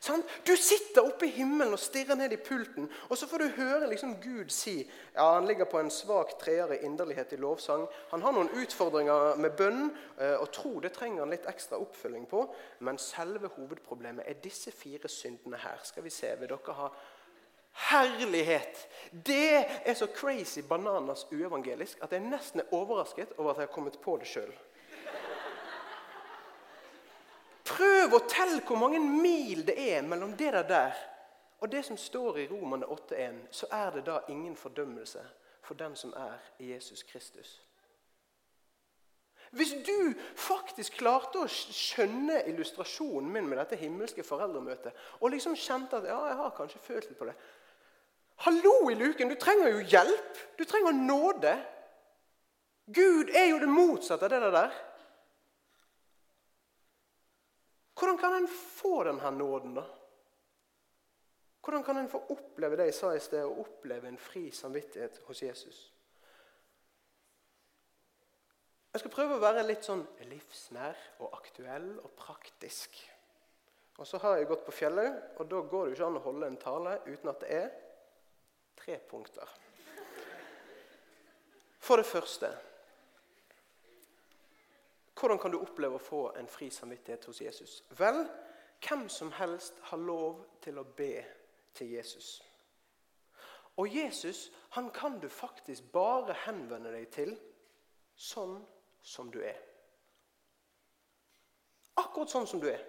Sant? 0.00 0.26
Du 0.46 0.56
sitter 0.56 1.02
oppe 1.02 1.26
i 1.26 1.32
himmelen 1.34 1.74
og 1.74 1.80
stirrer 1.82 2.14
ned 2.14 2.32
i 2.32 2.38
pulten, 2.38 2.86
og 3.10 3.18
så 3.18 3.26
får 3.26 3.42
du 3.42 3.56
høre 3.56 3.88
liksom 3.90 4.14
Gud 4.22 4.52
si 4.54 4.76
ja, 4.84 5.24
Han 5.34 5.48
ligger 5.48 5.66
på 5.66 5.80
en 5.80 5.90
svak 5.90 6.36
treer 6.38 6.70
i 6.76 6.84
inderlighet 6.86 7.32
i 7.34 7.40
lovsang. 7.42 7.86
Han 8.12 8.22
har 8.22 8.36
noen 8.36 8.52
utfordringer 8.62 9.34
med 9.42 9.56
bønn, 9.58 9.88
eh, 10.20 10.36
og 10.38 10.52
tro 10.54 10.76
det 10.84 10.92
trenger 10.94 11.24
han 11.24 11.34
litt 11.34 11.48
ekstra 11.50 11.80
oppfølging 11.82 12.28
på. 12.30 12.44
Men 12.86 13.00
selve 13.02 13.50
hovedproblemet 13.56 14.28
er 14.28 14.38
disse 14.44 14.70
fire 14.70 15.10
syndene 15.10 15.58
her. 15.64 15.82
Skal 15.82 16.06
vi 16.06 16.14
se, 16.14 16.30
Vil 16.38 16.52
dere 16.54 16.78
ha 16.78 16.92
herlighet? 17.90 18.86
Det 19.10 19.66
er 19.82 19.94
så 19.94 20.06
crazy 20.06 20.62
bananas 20.62 21.26
uevangelisk 21.32 21.98
at 22.02 22.14
jeg 22.14 22.22
nesten 22.22 22.62
er 22.62 22.74
overrasket 22.74 23.34
over 23.38 23.50
at 23.50 23.64
jeg 23.64 23.66
har 23.66 23.74
kommet 23.74 23.98
på 23.98 24.16
det 24.22 24.30
sjøl. 24.30 24.54
Prøv 27.68 28.14
å 28.16 28.24
telle 28.30 28.62
hvor 28.64 28.80
mange 28.80 29.00
mil 29.00 29.64
det 29.66 29.76
er 29.76 30.02
mellom 30.06 30.32
det 30.38 30.52
der 30.68 30.96
og 31.60 31.72
det 31.72 31.84
som 31.84 31.96
står 31.96 32.38
i 32.38 32.48
Romane 32.48 32.86
8,1. 32.86 33.38
Så 33.50 33.66
er 33.72 33.90
det 33.90 34.04
da 34.06 34.20
ingen 34.28 34.56
fordømmelse 34.56 35.24
for 35.62 35.74
den 35.74 35.96
som 35.96 36.12
er 36.16 36.38
i 36.58 36.72
Jesus 36.72 37.02
Kristus. 37.02 37.62
Hvis 39.50 39.72
du 39.86 40.12
faktisk 40.36 40.98
klarte 41.00 41.40
å 41.40 41.48
skjønne 41.48 42.42
illustrasjonen 42.50 43.30
min 43.32 43.48
med 43.48 43.58
dette 43.58 43.78
himmelske 43.80 44.22
foreldremøtet, 44.22 44.92
og 45.20 45.32
liksom 45.32 45.56
kjente 45.56 45.96
at 45.96 46.08
ja, 46.10 46.18
jeg 46.28 46.36
har 46.36 46.52
kanskje 46.56 46.82
følt 46.84 47.08
litt 47.08 47.18
på 47.18 47.30
det 47.30 47.36
Hallo 48.44 48.90
i 48.90 48.94
luken! 48.94 49.32
Du 49.32 49.34
trenger 49.34 49.72
jo 49.72 49.80
hjelp! 49.82 50.36
Du 50.58 50.62
trenger 50.64 50.92
nåde. 50.94 51.56
Gud 52.86 53.32
er 53.34 53.48
jo 53.50 53.58
det 53.58 53.68
motsatte 53.72 54.28
av 54.28 54.30
det 54.30 54.52
der. 54.54 54.76
Hvordan 57.98 58.18
kan 58.18 58.34
en 58.34 58.48
få 58.48 59.04
denne 59.04 59.30
nåden, 59.30 59.74
da? 59.74 59.84
Hvordan 61.64 61.84
kan 61.84 61.96
en 61.96 62.08
få 62.08 62.20
oppleve 62.30 62.76
det 62.78 62.84
jeg 62.88 62.94
sa 62.94 63.10
i 63.14 63.20
sted, 63.20 63.44
å 63.44 63.64
oppleve 63.64 64.08
en 64.08 64.20
fri 64.22 64.46
samvittighet 64.54 65.18
hos 65.26 65.42
Jesus? 65.42 65.80
Jeg 68.92 69.02
skal 69.02 69.12
prøve 69.12 69.36
å 69.36 69.42
være 69.42 69.66
litt 69.66 69.84
sånn 69.84 70.04
livsnær 70.30 71.02
og 71.20 71.34
aktuell 71.36 71.90
og 71.98 72.14
praktisk. 72.16 72.96
Og 73.98 74.06
Så 74.06 74.18
har 74.22 74.38
jeg 74.38 74.48
gått 74.48 74.64
på 74.64 74.72
Fjellhaug, 74.72 75.18
og 75.36 75.50
da 75.50 75.60
går 75.60 75.84
det 75.84 75.90
jo 75.90 75.96
ikke 75.98 76.06
an 76.06 76.20
å 76.20 76.24
holde 76.24 76.48
en 76.48 76.62
tale 76.62 76.94
uten 77.04 77.30
at 77.34 77.42
det 77.42 77.50
er 77.58 77.68
tre 78.78 78.96
punkter. 79.10 79.52
For 81.82 81.98
det 81.98 82.06
første 82.06 82.50
hvordan 85.18 85.38
kan 85.38 85.50
du 85.50 85.58
oppleve 85.58 85.98
å 85.98 86.02
få 86.02 86.22
en 86.38 86.48
fri 86.50 86.70
samvittighet 86.70 87.24
hos 87.26 87.40
Jesus? 87.42 87.82
Vel, 87.98 88.22
hvem 88.84 89.08
som 89.10 89.32
helst 89.34 89.80
har 89.90 89.98
lov 89.98 90.44
til 90.62 90.78
å 90.78 90.86
be 90.96 91.24
til 91.74 91.90
Jesus. 91.96 92.38
Og 93.78 93.94
Jesus 93.94 94.48
han 94.74 94.90
kan 94.90 95.18
du 95.22 95.28
faktisk 95.28 95.92
bare 95.92 96.36
henvende 96.44 96.92
deg 96.92 97.08
til 97.14 97.34
sånn 98.18 98.58
som 99.02 99.30
du 99.30 99.40
er. 99.42 99.58
Akkurat 101.98 102.30
sånn 102.30 102.46
som 102.46 102.62
du 102.62 102.68
er. 102.70 102.82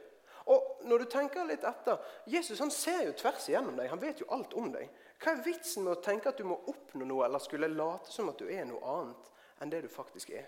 Og 0.50 0.82
når 0.90 1.04
du 1.04 1.12
tenker 1.14 1.46
litt 1.46 1.66
etter, 1.66 2.00
Jesus 2.30 2.62
han 2.62 2.72
ser 2.74 3.04
jo 3.06 3.14
tvers 3.18 3.50
igjennom 3.50 3.78
deg. 3.78 3.90
Han 3.92 4.02
vet 4.02 4.22
jo 4.22 4.30
alt 4.34 4.54
om 4.58 4.72
deg. 4.74 4.90
Hva 5.22 5.36
er 5.36 5.44
vitsen 5.46 5.86
med 5.86 5.98
å 5.98 6.04
tenke 6.04 6.32
at 6.32 6.42
du 6.42 6.48
må 6.48 6.58
oppnå 6.72 7.06
noe 7.06 7.28
eller 7.28 7.42
skulle 7.44 7.70
late 7.70 8.10
som 8.14 8.32
at 8.32 8.42
du 8.42 8.50
er 8.50 8.66
noe 8.70 8.82
annet 8.98 9.30
enn 9.62 9.74
det 9.74 9.84
du 9.86 9.92
faktisk 9.94 10.34
er? 10.34 10.48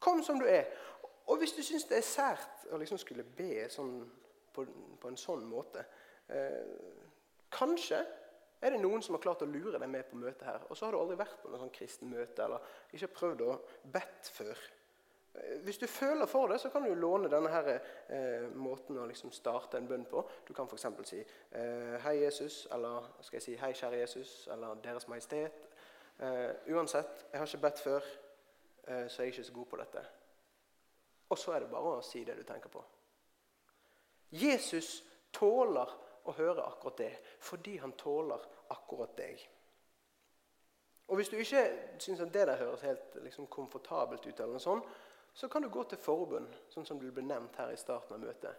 Kom 0.00 0.22
som 0.24 0.40
du 0.40 0.46
er. 0.48 0.70
Og 1.30 1.38
hvis 1.38 1.52
du 1.54 1.62
syns 1.62 1.86
det 1.90 2.00
er 2.00 2.06
sært 2.06 2.64
å 2.72 2.78
liksom 2.80 2.98
skulle 2.98 3.24
be 3.24 3.66
sånn, 3.70 4.00
på, 4.54 4.64
på, 5.00 5.10
en 5.10 5.20
sånn 5.20 5.44
måte 5.46 5.84
eh, 6.32 6.64
Kanskje 7.54 8.00
er 8.60 8.74
det 8.74 8.80
noen 8.82 9.02
som 9.02 9.16
har 9.16 9.22
klart 9.24 9.42
å 9.42 9.48
lure 9.48 9.78
deg 9.78 9.90
med 9.90 10.06
på 10.10 10.18
møtet 10.20 10.44
her, 10.46 10.66
og 10.68 10.76
så 10.76 10.86
har 10.86 10.94
du 10.94 11.00
aldri 11.00 11.16
vært 11.18 11.38
på 11.42 11.50
noe 11.50 11.58
sånn 11.62 11.72
kristen 11.74 12.10
møte 12.12 12.44
eller 12.44 12.74
ikke 12.94 13.08
prøvd 13.16 13.42
å 13.46 13.56
bedt 13.94 14.30
før. 14.34 14.60
Eh, 15.34 15.56
hvis 15.64 15.80
du 15.80 15.86
føler 15.90 16.28
for 16.30 16.50
det, 16.52 16.60
så 16.62 16.70
kan 16.70 16.84
du 16.84 16.92
låne 16.94 17.30
denne 17.32 17.50
her, 17.50 17.70
eh, 18.12 18.46
måten 18.54 18.98
å 19.00 19.06
liksom 19.08 19.32
starte 19.34 19.80
en 19.80 19.88
bønn 19.90 20.06
på. 20.10 20.22
Du 20.46 20.52
kan 20.54 20.68
f.eks. 20.70 20.86
si 21.08 21.20
eh, 21.22 21.96
'Hei, 22.04 22.16
Jesus', 22.24 22.66
eller 22.74 23.10
skal 23.20 23.38
jeg 23.38 23.42
si 23.42 23.56
'Hei, 23.56 23.72
kjære 23.72 24.02
Jesus', 24.02 24.48
eller 24.52 24.74
'Deres 24.74 25.08
Majestet'. 25.08 25.70
Eh, 26.20 26.74
uansett, 26.74 27.26
jeg 27.32 27.40
har 27.40 27.46
ikke 27.46 27.66
bedt 27.66 27.80
før. 27.80 28.12
Eh, 28.86 29.06
så 29.08 29.22
er 29.22 29.28
jeg 29.28 29.34
ikke 29.34 29.44
så 29.44 29.52
god 29.52 29.66
på 29.66 29.80
dette. 29.80 30.04
Og 31.30 31.38
så 31.38 31.52
er 31.54 31.60
det 31.62 31.70
bare 31.70 31.98
å 31.98 32.04
si 32.04 32.24
det 32.24 32.36
du 32.38 32.42
tenker 32.46 32.72
på. 32.72 32.82
Jesus 34.30 35.00
tåler 35.32 35.92
å 36.26 36.34
høre 36.36 36.64
akkurat 36.66 36.98
det 36.98 37.12
fordi 37.42 37.76
han 37.82 37.92
tåler 37.98 38.42
akkurat 38.70 39.16
deg. 39.18 39.48
Og 41.10 41.16
Hvis 41.16 41.28
du 41.28 41.36
ikke 41.36 41.64
syns 41.98 42.20
det 42.22 42.46
der 42.46 42.56
høres 42.56 42.84
helt 42.86 43.16
liksom, 43.24 43.46
komfortabelt 43.50 44.26
ut, 44.26 44.40
eller 44.40 44.54
noe 44.54 44.62
sånt, 44.62 44.84
så 45.34 45.48
kan 45.48 45.62
du 45.62 45.68
gå 45.68 45.82
til 45.84 45.98
forbund, 45.98 46.54
sånn 46.70 46.86
som 46.86 47.00
det 47.00 47.10
ble 47.14 47.24
nevnt 47.26 47.56
her 47.58 47.72
i 47.74 47.78
starten 47.78 48.14
av 48.14 48.22
møtet. 48.22 48.54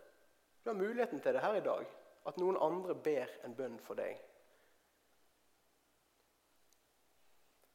Du 0.64 0.70
har 0.70 0.76
muligheten 0.76 1.22
til 1.22 1.34
det 1.34 1.44
her 1.44 1.56
i 1.56 1.64
dag. 1.64 1.88
At 2.28 2.38
noen 2.38 2.60
andre 2.62 2.94
ber 2.96 3.32
en 3.44 3.56
bønn 3.58 3.80
for 3.82 3.98
deg. 3.98 4.20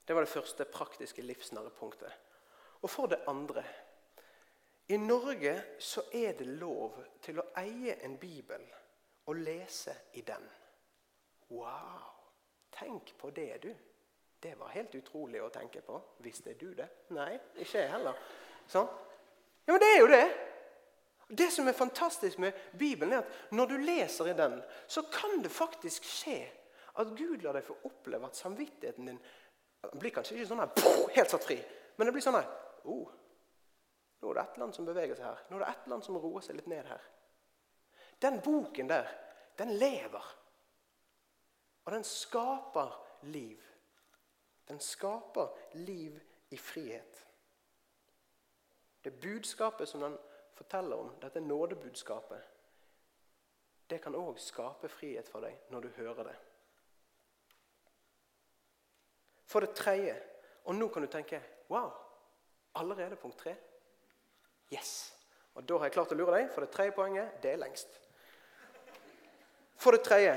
Det 0.07 0.15
var 0.15 0.23
det 0.23 0.31
første 0.31 0.65
praktiske 0.71 1.25
livsnære 1.25 1.73
punktet. 1.81 2.13
Og 2.81 2.91
for 2.91 3.07
det 3.07 3.23
andre 3.29 3.65
I 4.89 4.97
Norge 4.97 5.63
så 5.79 6.03
er 6.13 6.37
det 6.39 6.47
lov 6.47 7.01
til 7.23 7.41
å 7.41 7.49
eie 7.59 7.97
en 8.07 8.19
bibel 8.19 8.63
og 9.27 9.41
lese 9.43 9.95
i 10.15 10.23
den. 10.23 10.45
Wow! 11.51 12.13
Tenk 12.77 13.15
på 13.19 13.31
det, 13.31 13.63
du. 13.63 13.73
Det 14.43 14.55
var 14.59 14.69
helt 14.69 14.95
utrolig 14.95 15.41
å 15.43 15.49
tenke 15.51 15.81
på. 15.83 15.97
Visste 16.23 16.55
du 16.55 16.69
det? 16.77 16.87
Nei, 17.17 17.33
ikke 17.57 17.81
jeg 17.81 17.91
heller. 17.91 18.19
Sånn? 18.69 18.87
Ja, 19.67 19.73
Men 19.73 19.81
det 19.83 19.89
er 19.89 19.99
jo 19.99 20.11
det. 20.13 20.27
Det 21.29 21.49
som 21.51 21.67
er 21.69 21.75
fantastisk 21.75 22.39
med 22.39 22.55
Bibelen, 22.79 23.17
er 23.17 23.25
at 23.25 23.51
når 23.51 23.73
du 23.73 23.77
leser 23.83 24.31
i 24.31 24.37
den, 24.39 24.61
så 24.87 25.03
kan 25.11 25.41
det 25.43 25.51
faktisk 25.51 26.05
skje 26.07 26.39
at 26.97 27.11
Gud 27.19 27.43
lar 27.43 27.57
deg 27.57 27.67
få 27.67 27.75
oppleve 27.89 28.29
at 28.29 28.39
samvittigheten 28.39 29.11
din 29.11 29.19
blir 29.99 30.15
kanskje 30.15 30.37
ikke 30.37 30.47
sånn 30.53 30.63
her, 30.63 31.11
helt 31.17 31.33
satt 31.33 31.45
fri, 31.45 31.59
men 31.97 32.07
det 32.07 32.15
blir 32.15 32.25
sånn 32.25 32.39
her 32.39 32.47
oh, 32.87 33.13
Nå 34.21 34.31
er 34.31 34.39
det 34.39 34.43
et 34.43 34.55
eller 34.55 34.65
annet 34.65 34.77
som 34.79 34.87
beveger 34.89 35.19
seg 35.19 35.27
her. 35.29 35.41
Nå 35.51 35.59
er 35.59 35.63
det 35.63 35.69
et 35.69 35.83
eller 35.85 35.97
annet 35.99 36.07
som 36.09 36.17
roer 36.19 36.45
seg 36.45 36.57
litt 36.57 36.71
ned 36.73 36.89
her. 36.89 37.03
Den 38.23 38.39
boken 38.41 38.89
der, 38.89 39.11
den 39.59 39.75
lever. 39.77 40.31
Og 41.85 41.93
den 41.93 42.05
skaper 42.05 42.97
liv. 43.29 43.61
Den 44.69 44.81
skaper 44.81 45.53
liv 45.73 46.17
i 46.51 46.57
frihet. 46.59 47.27
Det 49.05 49.13
budskapet 49.21 49.89
som 49.89 50.01
den 50.01 50.17
forteller 50.57 50.97
om, 50.97 51.13
dette 51.23 51.41
nådebudskapet, 51.41 52.43
det 53.91 54.01
kan 54.03 54.17
òg 54.19 54.41
skape 54.43 54.89
frihet 54.91 55.29
for 55.31 55.47
deg 55.47 55.69
når 55.71 55.85
du 55.85 55.93
hører 56.01 56.33
det. 56.33 56.35
For 59.47 59.63
det 59.63 59.77
tredje, 59.79 60.17
og 60.65 60.75
nå 60.75 60.89
kan 60.91 61.07
du 61.07 61.11
tenke 61.13 61.43
Wow! 61.71 62.06
Allerede 62.77 63.17
punkt 63.17 63.39
tre? 63.41 63.55
Yes! 64.73 65.13
Og 65.57 65.65
Da 65.65 65.79
har 65.79 65.89
jeg 65.89 65.95
klart 65.97 66.13
å 66.13 66.19
lure 66.19 66.37
deg, 66.37 66.51
for 66.53 66.65
det 66.65 66.73
tredje 66.75 66.93
poenget 66.93 67.39
det 67.43 67.55
er 67.55 67.63
lengst. 67.63 67.95
For 69.81 69.97
det 69.97 70.05
tredje 70.05 70.35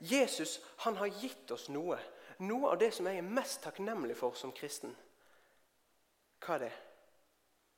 Jesus 0.00 0.58
han 0.84 0.96
har 0.96 1.12
gitt 1.20 1.50
oss 1.52 1.68
noe. 1.68 1.98
Noe 2.42 2.72
av 2.72 2.78
det 2.80 2.90
som 2.96 3.06
jeg 3.06 3.20
er 3.20 3.34
mest 3.36 3.60
takknemlig 3.62 4.16
for 4.18 4.34
som 4.38 4.52
kristen. 4.56 4.94
Hva 6.42 6.56
er 6.56 6.64
det? 6.64 6.72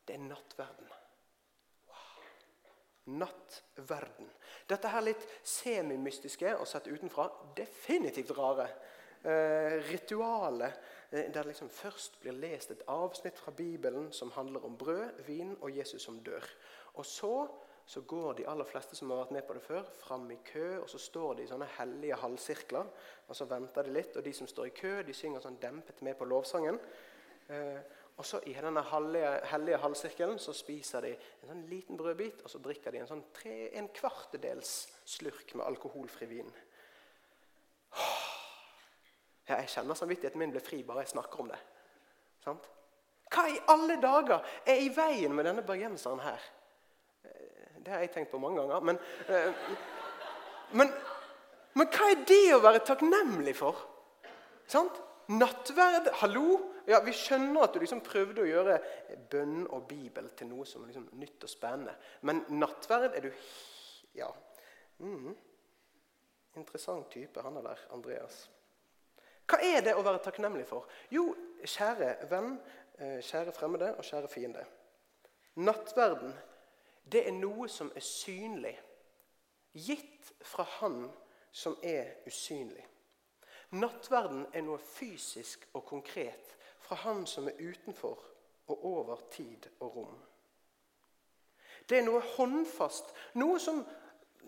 Det 0.06 0.14
er 0.16 0.24
nattverden. 0.24 0.88
Wow. 1.90 2.24
Nattverden. 3.20 4.30
Dette 4.68 4.92
her 4.92 5.04
litt 5.04 5.26
semimystiske 5.44 6.54
og 6.56 6.68
sett 6.68 6.88
utenfra 6.88 7.26
definitivt 7.56 8.32
rare 8.38 8.68
eh, 9.24 9.80
ritualet 9.90 11.03
der 11.14 11.28
det 11.30 11.46
liksom 11.46 11.68
først 11.70 12.16
blir 12.20 12.32
lest 12.32 12.70
et 12.70 12.82
avsnitt 12.90 13.38
fra 13.38 13.52
Bibelen 13.54 14.12
som 14.12 14.32
handler 14.34 14.64
om 14.64 14.78
brød, 14.78 15.22
vin 15.26 15.56
og 15.60 15.76
Jesus 15.76 16.02
som 16.02 16.18
dør. 16.26 16.42
Og 16.94 17.06
så, 17.06 17.46
så 17.86 18.00
går 18.00 18.32
de 18.32 18.48
aller 18.48 18.64
fleste 18.64 18.96
som 18.96 19.10
har 19.10 19.20
vært 19.22 19.34
med 19.36 19.42
på 19.46 19.54
det 19.54 19.62
før, 19.62 19.84
fram 20.00 20.30
i 20.30 20.38
kø, 20.44 20.78
og 20.78 20.90
så 20.90 20.98
står 20.98 21.34
de 21.34 21.44
i 21.44 21.50
sånne 21.50 21.68
hellige 21.78 22.18
halvsirkler. 22.18 22.90
og 23.28 23.36
Så 23.36 23.46
venter 23.46 23.86
de 23.86 23.94
litt, 23.94 24.16
og 24.16 24.24
de 24.24 24.32
som 24.32 24.50
står 24.50 24.66
i 24.66 24.74
kø, 24.74 24.94
de 25.06 25.14
synger 25.14 25.44
sånn 25.44 25.60
dempet 25.62 26.02
med 26.02 26.18
på 26.18 26.26
lovsangen. 26.26 26.80
Eh, 27.48 27.78
og 28.16 28.26
så 28.26 28.40
I 28.46 28.54
denne 28.58 28.82
hellige, 28.90 29.30
hellige 29.50 29.78
halvsirkelen 29.82 30.38
så 30.38 30.52
spiser 30.54 31.02
de 31.02 31.14
en 31.14 31.50
sånn 31.50 31.64
liten 31.70 31.98
brødbit 31.98 32.44
og 32.44 32.50
så 32.50 32.60
drikker 32.62 32.94
de 32.94 33.02
en 33.02 33.10
sånn 33.10 33.24
tre, 33.34 33.72
en 33.74 33.88
kvartedels 33.94 34.74
slurk 35.16 35.54
med 35.58 35.66
alkoholfri 35.66 36.28
vin. 36.30 36.52
Ja, 39.48 39.58
jeg 39.60 39.68
kjenner 39.74 39.98
samvittigheten 39.98 40.40
min 40.40 40.52
blir 40.54 40.64
fri 40.64 40.82
bare 40.86 41.04
jeg 41.04 41.12
snakker 41.12 41.44
om 41.44 41.50
det. 41.52 41.60
Sant? 42.44 42.68
Hva 43.34 43.46
i 43.50 43.58
alle 43.72 43.96
dager 44.00 44.44
er 44.66 44.80
i 44.80 44.90
veien 44.94 45.34
med 45.34 45.48
denne 45.48 45.64
bergenseren 45.66 46.22
her? 46.24 46.44
Eh, 47.24 47.80
det 47.84 47.92
har 47.92 48.04
jeg 48.04 48.12
tenkt 48.14 48.32
på 48.32 48.40
mange 48.40 48.62
ganger. 48.62 48.80
Men, 48.80 49.00
eh, 49.28 49.52
Men, 50.74 50.90
men 51.74 51.86
hva 51.92 52.06
er 52.10 52.22
det 52.26 52.54
å 52.54 52.62
være 52.64 52.80
takknemlig 52.82 53.52
for? 53.56 53.76
Sant? 54.66 54.96
Nattverd, 55.28 56.08
hallo? 56.20 56.58
Ja, 56.88 57.00
Vi 57.00 57.12
skjønner 57.16 57.64
at 57.64 57.74
du 57.74 57.80
liksom 57.80 58.02
prøvde 58.04 58.42
å 58.42 58.48
gjøre 58.48 58.78
bønn 59.30 59.66
og 59.72 59.86
Bibel 59.88 60.28
til 60.36 60.50
noe 60.50 60.66
som 60.68 60.84
liksom 60.84 61.06
nytt 61.20 61.46
og 61.46 61.52
spennende. 61.52 61.94
Men 62.22 62.44
nattverd 62.48 63.14
er 63.14 63.28
du 63.28 63.30
Ja. 64.14 64.28
Mm. 64.98 65.34
Interessant 66.56 67.10
type, 67.10 67.42
han 67.42 67.56
er 67.56 67.62
der, 67.62 67.80
Andreas. 67.92 68.48
Hva 69.46 69.60
er 69.60 69.82
det 69.84 69.94
å 69.96 70.04
være 70.04 70.22
takknemlig 70.24 70.64
for? 70.68 70.88
Jo, 71.12 71.34
kjære 71.64 72.28
venn, 72.30 72.56
eh, 72.98 73.20
kjære 73.20 73.52
fremmede 73.52 73.96
og 73.96 74.04
kjære 74.04 74.28
fiende. 74.28 74.64
Nattverden, 75.56 76.34
det 77.12 77.26
er 77.28 77.32
noe 77.32 77.68
som 77.68 77.92
er 77.94 78.00
synlig, 78.00 78.74
gitt 79.74 80.32
fra 80.42 80.64
Han 80.80 81.10
som 81.52 81.76
er 81.82 82.14
usynlig. 82.26 82.86
Nattverden 83.70 84.46
er 84.52 84.62
noe 84.62 84.78
fysisk 84.78 85.68
og 85.74 85.84
konkret 85.86 86.56
fra 86.80 86.96
Han 86.96 87.26
som 87.26 87.48
er 87.48 87.58
utenfor 87.58 88.24
og 88.66 88.84
over 88.84 89.20
tid 89.30 89.68
og 89.80 89.96
rom. 89.96 90.22
Det 91.88 91.98
er 91.98 92.06
noe 92.06 92.22
håndfast, 92.36 93.12
noe 93.34 93.58
som 93.60 93.82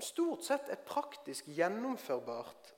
stort 0.00 0.44
sett 0.44 0.70
er 0.72 0.80
praktisk 0.88 1.48
gjennomførbart 1.52 2.75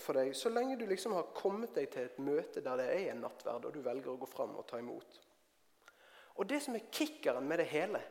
for 0.00 0.16
deg, 0.16 0.32
så 0.36 0.50
lenge 0.52 0.76
du 0.78 0.86
liksom 0.86 1.14
har 1.16 1.32
kommet 1.36 1.74
deg 1.76 1.90
til 1.92 2.06
et 2.06 2.18
møte 2.22 2.62
der 2.64 2.80
det 2.80 2.86
er 2.94 3.10
en 3.12 3.24
nattverd, 3.24 3.68
og 3.68 3.74
du 3.74 3.82
velger 3.84 4.12
å 4.12 4.20
gå 4.20 4.28
fram 4.30 4.54
og 4.56 4.66
ta 4.68 4.80
imot. 4.80 5.20
Og 6.36 6.46
Det 6.46 6.60
som 6.62 6.74
er 6.76 6.88
kickeren 6.92 7.48
med 7.48 7.58
det 7.58 7.68
hele, 7.70 8.02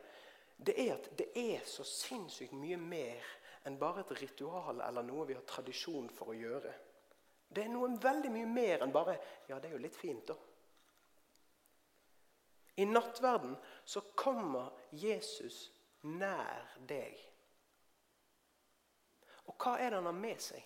det 0.56 0.74
er 0.86 0.94
at 0.94 1.10
det 1.18 1.28
er 1.36 1.64
så 1.68 1.84
sinnssykt 1.84 2.54
mye 2.56 2.78
mer 2.80 3.24
enn 3.66 3.78
bare 3.78 4.02
et 4.02 4.12
ritual 4.20 4.80
eller 4.80 5.04
noe 5.06 5.26
vi 5.28 5.36
har 5.36 5.46
tradisjon 5.46 6.08
for 6.10 6.32
å 6.32 6.38
gjøre. 6.38 6.72
Det 7.48 7.64
er 7.64 7.72
noe 7.72 7.92
veldig 8.02 8.30
mye 8.34 8.50
mer 8.50 8.84
enn 8.84 8.94
bare 8.94 9.18
Ja, 9.48 9.58
det 9.58 9.70
er 9.70 9.76
jo 9.76 9.82
litt 9.84 9.96
fint, 9.96 10.26
da. 10.26 10.36
I 12.76 12.84
nattverden 12.84 13.54
så 13.84 14.02
kommer 14.14 14.72
Jesus 14.92 15.70
nær 16.02 16.76
deg. 16.88 17.16
Og 19.46 19.54
hva 19.62 19.78
er 19.80 19.90
det 19.90 20.00
han 20.00 20.10
har 20.10 20.18
med 20.18 20.42
seg? 20.42 20.64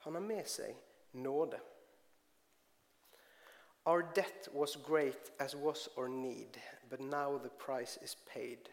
Han 0.00 0.14
har 0.14 0.22
med 0.22 0.46
seg 0.48 0.76
nåde. 1.12 1.60
Our 3.84 4.02
debt 4.14 4.48
was 4.52 4.76
great 4.76 5.32
as 5.38 5.54
was 5.54 5.88
our 5.96 6.08
need, 6.08 6.60
but 6.88 7.00
now 7.00 7.38
the 7.38 7.48
price 7.48 7.98
is 8.02 8.16
paid. 8.34 8.68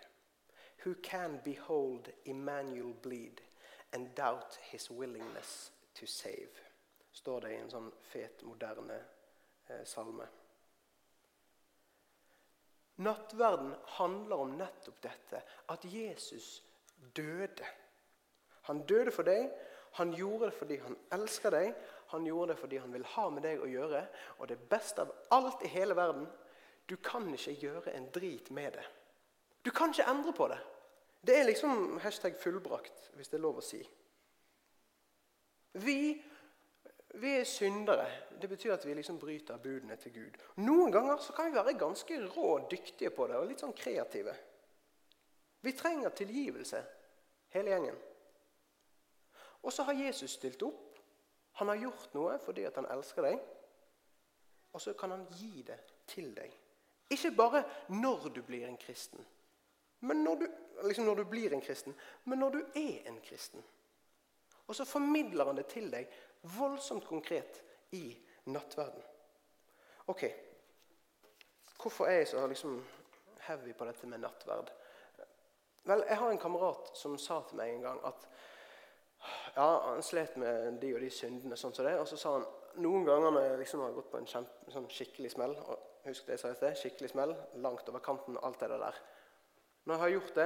Who 0.86 0.94
can 1.04 1.40
behold 1.44 2.10
Emmanuel 2.26 2.94
bleed 3.02 3.42
and 3.94 4.16
doubt 4.16 4.58
his 4.62 4.92
willingness 4.92 5.72
to 5.94 6.06
save? 6.06 6.50
Står 7.12 7.42
det 7.42 7.54
i 7.54 7.60
en 7.60 7.72
sånn 7.72 7.88
fet, 8.12 8.44
moderne 8.46 9.00
eh, 9.68 9.84
salme. 9.86 10.28
Nattverden 13.02 13.74
handler 13.98 14.44
om 14.44 14.54
nettopp 14.58 15.02
dette, 15.02 15.42
at 15.70 15.86
Jesus 15.86 16.62
døde. 17.16 17.66
Han 18.70 18.84
døde 18.86 19.12
for 19.12 19.28
deg. 19.28 19.50
Han 19.92 20.14
gjorde 20.14 20.50
det 20.50 20.58
fordi 20.58 20.78
han 20.84 20.98
elsker 21.16 21.54
deg. 21.54 21.72
Han 22.14 22.26
gjorde 22.26 22.54
det 22.54 22.60
fordi 22.62 22.78
han 22.78 22.94
vil 22.94 23.08
ha 23.16 23.30
med 23.34 23.44
deg 23.48 23.64
å 23.64 23.70
gjøre. 23.72 24.04
Og 24.38 24.52
det 24.52 24.60
beste 24.70 25.04
av 25.04 25.14
alt 25.38 25.64
i 25.66 25.72
hele 25.74 25.96
verden 25.98 26.28
du 26.88 26.96
kan 27.04 27.28
ikke 27.34 27.56
gjøre 27.60 27.94
en 27.98 28.08
drit 28.16 28.50
med 28.56 28.78
det. 28.78 28.86
Du 29.66 29.72
kan 29.76 29.92
ikke 29.92 30.08
endre 30.08 30.34
på 30.34 30.48
det. 30.48 30.60
Det 31.28 31.36
er 31.36 31.48
liksom 31.50 31.98
hashtag 32.00 32.38
fullbrakt, 32.40 33.10
hvis 33.18 33.28
det 33.28 33.36
er 33.40 33.44
lov 33.44 33.58
å 33.60 33.66
si. 33.66 33.82
Vi, 35.84 35.98
vi 37.20 37.34
er 37.36 37.44
syndere. 37.44 38.06
Det 38.40 38.48
betyr 38.48 38.78
at 38.78 38.86
vi 38.88 38.96
liksom 38.96 39.20
bryter 39.20 39.60
budene 39.60 39.98
til 40.00 40.14
Gud. 40.16 40.38
Noen 40.64 40.94
ganger 40.94 41.20
så 41.20 41.36
kan 41.36 41.50
vi 41.50 41.58
være 41.58 41.76
ganske 41.80 42.22
rå 42.38 42.52
dyktige 42.72 43.12
på 43.12 43.28
det 43.28 43.42
og 43.42 43.50
litt 43.50 43.66
sånn 43.66 43.76
kreative. 43.76 44.36
Vi 45.62 45.74
trenger 45.76 46.16
tilgivelse, 46.16 46.84
hele 47.52 47.74
gjengen. 47.74 48.00
Og 49.64 49.74
så 49.74 49.84
har 49.84 49.94
Jesus 49.94 50.38
stilt 50.38 50.62
opp. 50.64 51.00
Han 51.60 51.72
har 51.72 51.82
gjort 51.82 52.14
noe 52.14 52.38
fordi 52.42 52.68
han 52.68 52.90
elsker 52.94 53.26
deg. 53.26 53.42
Og 54.74 54.82
så 54.82 54.94
kan 54.94 55.16
han 55.16 55.26
gi 55.40 55.64
det 55.66 55.80
til 56.08 56.34
deg. 56.38 56.54
Ikke 57.10 57.32
bare 57.32 57.64
når 57.90 58.30
du 58.36 58.42
blir 58.44 58.68
en 58.68 58.78
kristen, 58.78 59.24
men 60.04 60.24
når 60.24 60.42
du, 60.42 60.48
liksom 60.84 61.06
når 61.08 61.22
du 61.22 61.24
blir 61.32 61.54
en 61.56 61.64
kristen, 61.64 61.96
men 62.26 62.40
når 62.44 62.58
du 62.58 62.60
er 62.76 63.08
en 63.08 63.22
kristen. 63.24 63.64
Og 64.68 64.76
så 64.76 64.86
formidler 64.86 65.48
han 65.48 65.58
det 65.58 65.70
til 65.72 65.88
deg 65.92 66.12
voldsomt 66.58 67.08
konkret 67.08 67.62
i 67.96 68.12
nattverden. 68.52 69.02
Ok, 70.12 70.26
Hvorfor 71.82 72.06
er 72.06 72.12
jeg 72.12 72.28
så 72.28 72.48
liksom 72.48 72.86
heavy 73.40 73.74
på 73.74 73.86
dette 73.86 74.08
med 74.08 74.18
nattverd? 74.20 74.72
Vel, 75.84 76.04
Jeg 76.08 76.18
har 76.18 76.32
en 76.32 76.38
kamerat 76.42 76.90
som 76.98 77.18
sa 77.18 77.42
til 77.48 77.58
meg 77.58 77.74
en 77.74 77.82
gang 77.86 78.00
at 78.06 78.28
ja, 79.58 79.68
han 79.90 80.06
slet 80.06 80.38
med 80.38 80.78
de 80.82 80.94
og 80.94 81.02
de 81.02 81.10
syndene. 81.14 81.58
sånn 81.58 81.74
som 81.74 81.86
det, 81.86 81.98
Og 82.00 82.08
så 82.08 82.18
sa 82.22 82.34
han 82.38 82.48
noen 82.84 83.06
ganger 83.08 83.34
når 83.34 83.46
jeg 83.48 83.60
liksom 83.64 83.82
har 83.82 83.96
gått 83.96 84.12
på 84.12 84.20
en 84.22 84.30
kjempe, 84.30 84.72
sånn 84.72 84.90
skikkelig 84.94 85.34
smell 85.34 85.56
og 85.66 85.86
Husk 86.08 86.24
det 86.24 86.38
jeg 86.38 86.40
sa 86.40 86.50
i 86.54 86.56
sted. 86.56 86.76
Skikkelig 86.80 87.10
smell, 87.12 87.34
langt 87.60 87.90
over 87.92 88.00
kanten 88.00 88.38
alt 88.40 88.62
det 88.62 88.70
der. 88.72 89.00
Når 89.84 89.94
jeg 89.94 90.00
har 90.00 90.12
gjort 90.14 90.38
det, 90.38 90.46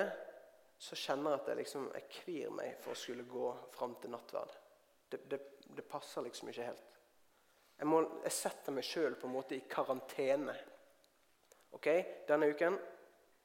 så 0.82 0.98
kjenner 0.98 1.36
jeg 1.36 1.42
at 1.42 1.50
jeg 1.52 1.58
liksom, 1.60 1.84
jeg 1.94 2.08
kvir 2.16 2.56
meg 2.58 2.80
for 2.82 2.96
å 2.96 2.98
skulle 2.98 3.28
gå 3.30 3.52
fram 3.76 3.94
til 4.02 4.10
nattverd. 4.10 4.56
Det, 5.12 5.20
det, 5.30 5.40
det 5.78 5.86
passer 5.86 6.26
liksom 6.26 6.50
ikke 6.50 6.66
helt. 6.66 6.96
Jeg, 7.78 7.90
må, 7.90 8.00
jeg 8.24 8.34
setter 8.34 8.74
meg 8.74 8.88
sjøl 8.88 9.20
på 9.22 9.30
en 9.30 9.36
måte 9.36 9.58
i 9.60 9.62
karantene. 9.70 10.56
Ok, 11.78 11.92
Denne 12.26 12.50
uken 12.50 12.80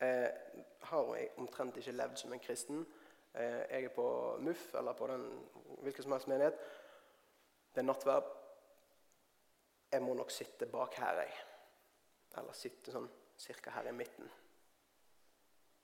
eh, 0.01 0.31
har 0.89 1.13
jeg 1.19 1.31
omtrent 1.43 1.77
ikke 1.83 1.99
levd 1.99 2.23
som 2.23 2.33
en 2.33 2.45
kristen. 2.49 2.81
Eh, 3.37 3.63
jeg 3.71 3.85
er 3.85 3.93
på 3.93 4.37
MUF 4.41 4.75
eller 4.75 4.93
på 4.93 5.07
den, 5.07 5.25
hvilken 5.85 6.03
som 6.03 6.13
helst 6.13 6.29
menighet. 6.29 6.61
Det 7.75 7.83
er 7.83 7.85
nattverd. 7.87 8.31
Jeg 9.93 10.03
må 10.03 10.15
nok 10.15 10.31
sitte 10.31 10.67
bak 10.67 10.95
her, 10.95 11.21
jeg. 11.21 11.35
Eller 12.37 12.57
sitte 12.57 12.95
sånn 12.95 13.11
cirka 13.37 13.75
her 13.77 13.91
i 13.91 13.93
midten. 13.97 14.31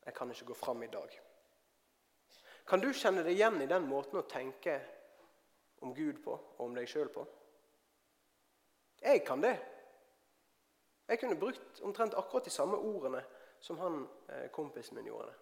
Jeg 0.07 0.17
kan 0.17 0.33
ikke 0.33 0.49
gå 0.49 0.57
fram 0.57 0.83
i 0.83 0.91
dag. 0.93 1.19
Kan 2.67 2.81
du 2.81 2.89
kjenne 2.93 3.25
deg 3.27 3.37
igjen 3.37 3.61
i 3.61 3.69
den 3.69 3.85
måten 3.89 4.23
å 4.23 4.27
tenke 4.29 4.79
om 5.85 5.93
Gud 5.95 6.23
på, 6.25 6.33
og 6.33 6.65
om 6.65 6.75
deg 6.77 6.89
sjøl 6.89 7.13
på? 7.13 7.27
Jeg 9.03 9.25
kan 9.27 9.45
det. 9.45 9.55
Jeg 11.09 11.21
kunne 11.21 11.37
brukt 11.37 11.81
omtrent 11.85 12.15
akkurat 12.17 12.49
de 12.49 12.55
samme 12.55 12.79
ordene 12.81 13.21
som 13.61 13.79
han 13.83 14.05
eh, 14.29 14.49
kompisen 14.55 14.97
min 14.97 15.11
gjorde 15.11 15.29
det. 15.29 15.42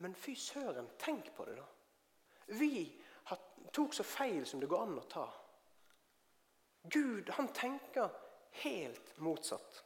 Men 0.00 0.14
fy 0.16 0.34
søren, 0.34 0.88
tenk 0.98 1.34
på 1.36 1.44
det, 1.44 1.58
da. 1.60 1.66
Vi 2.56 2.84
tok 3.72 3.94
så 3.94 4.04
feil 4.06 4.46
som 4.46 4.60
det 4.60 4.68
går 4.70 4.82
an 4.86 4.98
å 4.98 5.06
ta. 5.10 5.26
Gud 6.90 7.28
han 7.36 7.50
tenker 7.54 8.08
helt 8.64 9.12
motsatt. 9.20 9.82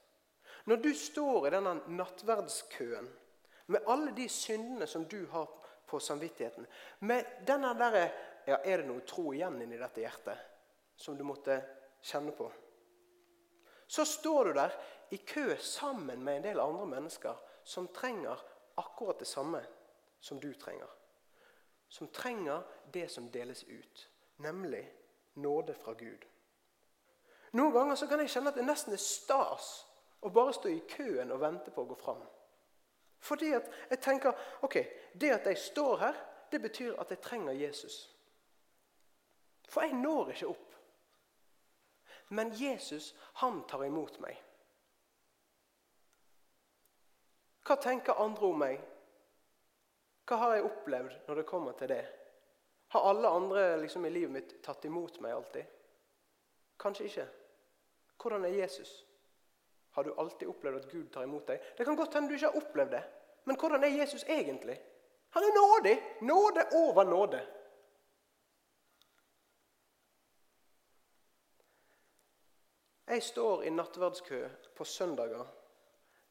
Når 0.64 0.80
du 0.80 0.94
står 0.96 1.48
i 1.48 1.52
denne 1.56 1.74
nattverdskøen 1.98 3.10
med 3.74 3.90
alle 3.90 4.14
de 4.16 4.28
syndene 4.30 4.86
som 4.88 5.04
du 5.10 5.26
har 5.32 5.50
på 5.90 6.00
samvittigheten, 6.00 6.66
med 7.04 7.44
denne 7.46 7.74
der, 7.76 7.98
ja, 8.46 8.58
Er 8.64 8.78
det 8.78 8.88
noe 8.88 9.00
tro 9.08 9.32
igjen 9.32 9.60
inni 9.62 9.78
dette 9.80 10.02
hjertet 10.04 10.38
som 10.96 11.16
du 11.16 11.24
måtte 11.24 11.58
kjenne 12.04 12.32
på? 12.36 12.50
Så 13.86 14.04
står 14.04 14.44
du 14.44 14.52
der 14.52 14.74
i 15.10 15.16
kø 15.16 15.56
sammen 15.56 16.22
med 16.24 16.36
en 16.36 16.46
del 16.48 16.60
andre 16.60 16.86
mennesker 16.86 17.40
som 17.64 17.88
trenger 17.88 18.40
akkurat 18.76 19.18
det 19.18 19.28
samme 19.28 19.62
som 20.24 20.40
du 20.40 20.54
trenger. 20.54 20.88
Som 21.88 22.08
trenger 22.08 22.62
det 22.92 23.08
som 23.12 23.30
deles 23.30 23.64
ut, 23.64 24.10
nemlig 24.36 24.84
nåde 25.34 25.74
fra 25.74 25.92
Gud. 25.92 26.24
Noen 27.52 27.72
ganger 27.72 27.94
så 27.94 28.06
kan 28.08 28.22
jeg 28.22 28.32
kjenne 28.32 28.50
at 28.50 28.56
det 28.58 28.64
nesten 28.64 28.96
er 28.96 29.02
stas 29.02 29.68
å 30.24 30.30
bare 30.32 30.54
stå 30.56 30.70
i 30.72 30.80
køen 30.88 31.30
og 31.34 31.42
vente 31.42 31.74
på 31.74 31.84
å 31.84 31.90
gå 31.90 31.98
fram. 32.00 32.22
Fordi 33.20 33.52
at 33.56 33.68
jeg 33.90 34.00
tenker 34.00 34.32
ok, 34.64 34.78
det 35.12 35.30
at 35.36 35.50
jeg 35.52 35.60
står 35.60 36.00
her, 36.00 36.22
det 36.52 36.62
betyr 36.64 36.96
at 37.00 37.12
jeg 37.12 37.20
trenger 37.20 37.52
Jesus. 37.52 37.98
For 39.68 39.84
jeg 39.84 40.00
når 40.00 40.32
ikke 40.32 40.48
opp. 40.54 40.74
Men 42.28 42.52
Jesus, 42.56 43.12
han 43.44 43.60
tar 43.68 43.84
imot 43.84 44.16
meg. 44.24 44.40
Hva 47.64 47.76
tenker 47.80 48.20
andre 48.24 48.48
om 48.48 48.58
meg? 48.64 48.80
Hva 50.24 50.36
har 50.40 50.54
jeg 50.56 50.66
opplevd 50.68 51.16
når 51.28 51.40
det 51.40 51.48
kommer 51.48 51.76
til 51.78 51.90
det? 51.92 52.04
Har 52.94 53.08
alle 53.10 53.28
andre 53.28 53.64
liksom, 53.82 54.06
i 54.06 54.12
livet 54.12 54.32
mitt 54.32 54.54
tatt 54.64 54.84
imot 54.88 55.18
meg 55.20 55.34
alltid? 55.34 55.64
Kanskje 56.80 57.08
ikke. 57.08 57.26
Hvordan 58.22 58.44
er 58.44 58.56
Jesus? 58.56 58.92
Har 59.94 60.04
du 60.04 60.14
alltid 60.18 60.48
opplevd 60.48 60.80
at 60.80 60.90
Gud 60.90 61.10
tar 61.12 61.26
imot 61.26 61.46
deg? 61.46 61.62
Det 61.76 61.84
kan 61.86 61.96
godt 61.96 62.14
hende 62.14 62.30
du 62.30 62.36
ikke 62.38 62.50
har 62.50 62.62
opplevd 62.62 62.94
det. 62.96 63.02
Men 63.44 63.58
hvordan 63.60 63.84
er 63.84 63.98
Jesus 63.98 64.24
egentlig? 64.24 64.78
Han 65.36 65.42
er 65.42 65.58
nådig. 65.58 65.94
Nåde 66.20 66.64
over 66.72 67.04
nåde. 67.04 67.42
Jeg 73.06 73.22
står 73.22 73.62
i 73.62 73.70
nattverdskø 73.70 74.40
på 74.76 74.84
søndager 74.84 75.44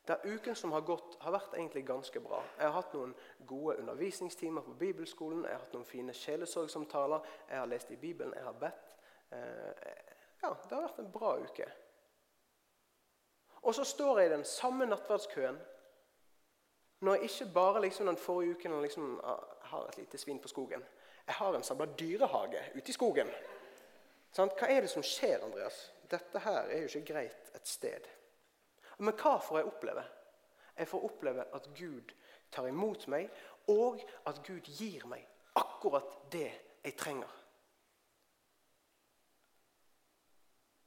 der 0.08 0.24
uken 0.24 0.56
som 0.56 0.72
har 0.72 0.82
gått, 0.82 1.16
har 1.20 1.32
vært 1.32 1.54
egentlig 1.56 1.86
ganske 1.88 2.20
bra. 2.20 2.42
Jeg 2.58 2.68
har 2.68 2.76
hatt 2.76 2.96
noen 2.96 3.13
gode 3.48 3.78
undervisningstimer 3.80 4.66
på 4.66 4.76
bibelskolen, 4.80 5.46
jeg 5.46 5.56
har 5.56 5.63
hatt 5.63 5.76
noen 5.76 5.88
fine 5.88 6.13
sjelesorgsamtaler, 6.13 7.24
jeg 7.50 7.60
har 7.60 7.70
lest 7.72 7.92
i 7.92 8.00
Bibelen, 8.00 8.34
jeg 8.36 8.44
har 8.44 8.58
bedt. 8.60 8.98
Eh, 9.32 9.94
ja, 10.42 10.52
det 10.52 10.76
har 10.76 10.84
vært 10.89 11.00
en 11.00 11.13
bra 11.13 11.38
uke. 11.39 11.70
Og 13.63 13.76
så 13.76 13.86
står 13.88 14.20
jeg 14.20 14.30
i 14.30 14.34
den 14.34 14.44
samme 14.46 14.86
nattverdskøen 14.86 15.62
når 17.04 17.16
jeg 17.16 17.30
ikke 17.30 17.54
bare 17.54 17.82
liksom 17.84 18.08
den 18.08 18.20
forrige 18.20 18.58
uken 18.58 18.82
liksom, 18.82 19.08
ah, 19.24 19.39
har 19.72 19.88
et 19.88 19.98
lite 19.98 20.18
svin 20.18 20.39
på 20.39 20.48
skogen. 20.48 20.84
Jeg 21.28 21.36
har 21.36 21.56
en 21.56 21.63
sabla 21.63 21.88
dyrehage 22.00 22.62
ute 22.76 22.89
i 22.89 22.96
skogen. 22.96 23.32
Sånn, 24.36 24.52
hva 24.58 24.68
er 24.72 24.84
det 24.84 24.92
som 24.92 25.04
skjer, 25.04 25.44
Andreas? 25.44 25.78
Dette 26.12 26.39
her 26.44 26.72
er 26.72 26.84
jo 26.84 26.92
ikke 26.92 27.13
greit 27.13 27.52
et 27.56 27.68
sted. 27.68 28.08
Men 28.97 29.15
hva 29.17 29.38
får 29.41 29.60
jeg 29.60 29.69
oppleve? 29.69 30.03
Jeg 30.77 30.89
får 30.89 31.06
oppleve 31.06 31.45
at 31.53 31.69
Gud 31.77 32.13
tar 32.51 32.67
imot 32.67 33.08
meg, 33.08 33.29
og 33.67 34.01
at 34.29 34.41
Gud 34.45 34.67
gir 34.77 35.06
meg 35.10 35.25
akkurat 35.56 36.17
det 36.34 36.49
jeg 36.84 36.95
trenger. 36.97 37.39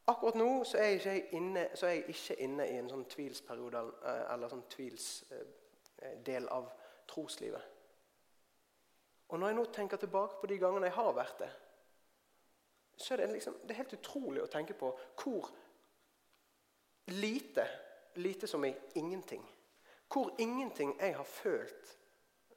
Akkurat 0.07 0.38
nå 0.38 0.51
så 0.64 0.79
er, 0.79 0.85
jeg 0.85 1.16
ikke 1.16 1.37
inne, 1.37 1.64
er 1.75 1.88
jeg 1.88 2.05
ikke 2.09 2.37
inne 2.47 2.66
i 2.71 2.77
en 2.79 2.90
sånn 2.90 3.09
tvilsperiode 3.11 3.81
eh, 4.07 4.21
eller 4.35 4.53
sånn 4.53 4.66
tvilsdel 4.71 6.47
av 6.55 6.69
troslivet. 7.11 7.73
Og 9.27 9.40
Når 9.40 9.51
jeg 9.51 9.57
nå 9.59 9.64
tenker 9.75 9.99
tilbake 9.99 10.38
på 10.40 10.47
de 10.47 10.59
gangene 10.62 10.87
jeg 10.87 10.95
har 10.95 11.16
vært 11.16 11.40
det, 11.42 11.51
så 12.97 13.14
er 13.14 13.25
det, 13.25 13.33
liksom, 13.33 13.59
det 13.62 13.75
er 13.75 13.83
helt 13.83 13.97
utrolig 13.99 14.45
å 14.45 14.51
tenke 14.51 14.77
på 14.79 14.92
hvor 15.19 15.51
lite 17.11 17.66
lite 18.17 18.47
som 18.47 18.65
i 18.65 18.75
ingenting. 18.95 19.45
Hvor 20.13 20.35
ingenting 20.39 20.97
jeg 21.01 21.17
har 21.17 21.25
følt 21.25 21.99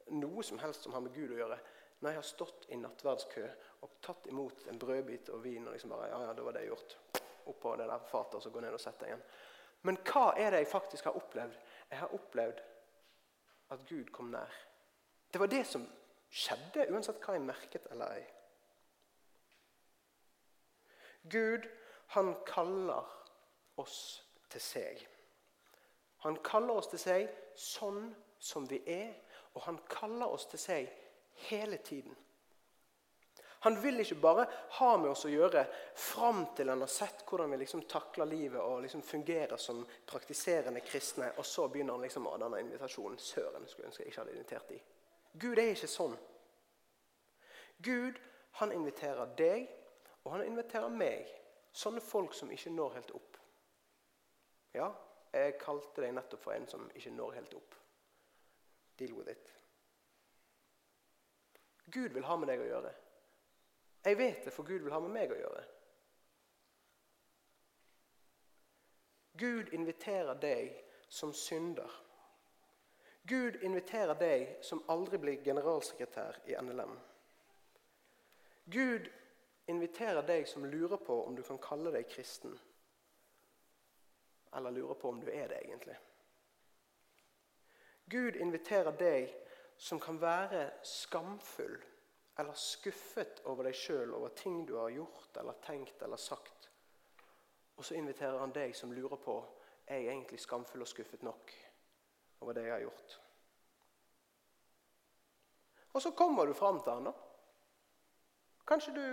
noe 0.09 0.43
som 0.43 0.59
helst 0.59 0.83
som 0.83 0.93
har 0.93 1.03
med 1.05 1.13
Gud 1.13 1.33
å 1.33 1.39
gjøre, 1.39 1.59
når 1.99 2.09
jeg 2.09 2.17
har 2.17 2.27
stått 2.27 2.65
i 2.71 2.77
nattverdskø 2.79 3.45
og 3.83 3.97
tatt 4.01 4.27
imot 4.31 4.65
en 4.71 4.79
brødbit 4.79 5.29
og 5.33 5.43
vin 5.43 5.67
og 5.67 5.75
liksom 5.75 5.93
bare 5.93 6.09
Ja, 6.09 6.21
ja, 6.27 6.33
da 6.33 6.45
var 6.45 6.55
det 6.55 6.65
gjort. 6.67 6.97
Oppå 7.49 7.75
det 7.75 7.87
der 7.89 8.07
fatet 8.11 8.39
og 8.39 8.43
så 8.43 8.51
gå 8.53 8.61
ned 8.63 8.73
og 8.73 8.81
sette 8.81 9.07
igjen. 9.07 9.23
Men 9.87 9.99
hva 10.07 10.31
er 10.37 10.51
det 10.51 10.63
jeg 10.63 10.71
faktisk 10.71 11.07
har 11.09 11.17
opplevd? 11.17 11.55
Jeg 11.89 11.99
har 11.99 12.15
opplevd 12.15 12.63
at 13.75 13.85
Gud 13.89 14.11
kom 14.15 14.31
nær. 14.31 14.55
Det 15.33 15.39
var 15.39 15.51
det 15.51 15.65
som 15.67 15.85
skjedde, 16.29 16.87
uansett 16.93 17.21
hva 17.23 17.35
jeg 17.35 17.45
merket 17.45 17.87
eller 17.91 18.17
ei. 18.17 18.25
Gud, 21.29 21.67
han 22.15 22.33
kaller 22.47 23.05
oss 23.77 23.99
til 24.49 24.63
seg. 24.63 25.01
Han 26.25 26.39
kaller 26.43 26.79
oss 26.81 26.89
til 26.91 26.99
seg 26.99 27.29
sånn 27.55 28.09
som 28.39 28.65
vi 28.67 28.81
er, 28.87 29.13
og 29.55 29.63
han 29.65 29.79
kaller 29.89 30.31
oss 30.31 30.47
til 30.51 30.59
seg 30.61 30.89
hele 31.49 31.79
tiden. 31.83 32.15
Han 33.61 33.75
vil 33.81 33.99
ikke 33.99 34.15
bare 34.15 34.45
ha 34.77 34.89
med 34.97 35.09
oss 35.11 35.25
å 35.27 35.31
gjøre 35.31 35.65
fram 35.95 36.45
til 36.55 36.69
han 36.71 36.79
har 36.79 36.91
sett 36.91 37.25
hvordan 37.27 37.51
vi 37.51 37.57
liksom 37.59 37.81
takler 37.91 38.29
livet 38.29 38.61
og 38.61 38.85
liksom 38.85 39.01
fungerer 39.03 39.59
som 39.59 39.81
praktiserende 40.07 40.79
kristne, 40.79 41.33
og 41.35 41.45
så 41.45 41.67
begynner 41.67 41.97
han 41.97 42.05
liksom 42.07 42.27
å 42.29 42.37
denne 42.39 42.61
invitasjonen. 42.63 43.19
Søren, 43.19 43.67
skulle 43.67 43.89
ønske 43.89 44.05
jeg 44.05 44.13
ikke 44.13 44.21
hadde 44.21 44.37
invitert 44.37 44.71
de. 44.71 44.79
Gud 45.43 45.59
er 45.59 45.73
ikke 45.73 45.91
sånn. 45.91 46.15
Gud 47.83 48.23
han 48.61 48.71
inviterer 48.75 49.35
deg, 49.39 49.67
og 50.23 50.33
han 50.37 50.45
inviterer 50.47 50.95
meg. 50.95 51.27
Sånne 51.75 52.01
folk 52.03 52.33
som 52.35 52.51
ikke 52.51 52.71
når 52.71 52.95
helt 52.95 53.11
opp. 53.19 53.37
Ja, 54.75 54.87
jeg 55.33 55.57
kalte 55.61 56.01
deg 56.01 56.13
nettopp 56.15 56.41
for 56.41 56.55
en 56.55 56.67
som 56.67 56.89
ikke 56.95 57.13
når 57.13 57.35
helt 57.37 57.53
opp. 57.53 57.75
Deal 58.99 59.13
with 59.13 59.31
it. 59.31 59.51
Gud 61.91 62.09
vil 62.13 62.25
ha 62.25 62.37
med 62.37 62.49
deg 62.49 62.61
å 62.61 62.69
gjøre. 62.69 62.93
Jeg 64.05 64.17
vet 64.17 64.45
det, 64.45 64.53
for 64.53 64.63
Gud 64.63 64.85
vil 64.85 64.93
ha 64.93 64.99
med 65.03 65.13
meg 65.13 65.31
å 65.33 65.37
gjøre. 65.37 65.63
Gud 69.39 69.73
inviterer 69.75 70.35
deg 70.39 70.73
som 71.09 71.33
synder. 71.33 71.91
Gud 73.29 73.59
inviterer 73.63 74.17
deg 74.19 74.57
som 74.65 74.81
aldri 74.89 75.19
blir 75.21 75.43
generalsekretær 75.45 76.41
i 76.49 76.57
NLM. 76.59 76.95
Gud 78.69 79.09
inviterer 79.69 80.25
deg 80.25 80.47
som 80.49 80.65
lurer 80.65 80.97
på 80.97 81.21
om 81.25 81.35
du 81.37 81.43
kan 81.45 81.61
kalle 81.61 81.93
deg 81.93 82.09
kristen 82.09 82.57
eller 84.55 84.71
lurer 84.71 84.93
på 84.93 85.09
om 85.09 85.19
du 85.19 85.29
er 85.31 85.47
det 85.47 85.61
egentlig. 85.63 85.97
Gud 88.09 88.35
inviterer 88.35 88.95
deg 88.97 89.29
som 89.77 89.99
kan 89.99 90.17
være 90.21 90.71
skamfull 90.83 91.77
eller 92.39 92.55
skuffet 92.57 93.43
over 93.51 93.67
deg 93.67 93.75
sjøl, 93.75 94.13
over 94.15 94.33
ting 94.35 94.63
du 94.67 94.75
har 94.79 94.89
gjort 94.89 95.37
eller 95.37 95.59
tenkt 95.63 96.01
eller 96.01 96.17
sagt. 96.17 96.69
Og 97.75 97.85
så 97.85 97.95
inviterer 97.95 98.39
han 98.39 98.53
deg 98.55 98.75
som 98.75 98.93
lurer 98.95 99.19
på 99.21 99.37
er 99.89 100.03
jeg 100.03 100.13
egentlig 100.13 100.39
skamfull 100.39 100.83
og 100.85 100.89
skuffet 100.89 101.23
nok 101.23 101.53
over 102.41 102.53
det 102.53 102.65
jeg 102.65 102.73
har 102.73 102.85
gjort. 102.85 103.19
Og 105.93 106.01
så 106.01 106.11
kommer 106.11 106.45
du 106.45 106.53
fram 106.53 106.81
til 106.83 106.93
han 106.93 107.09
da. 107.09 107.13
Kanskje 108.69 108.93
du 108.93 109.05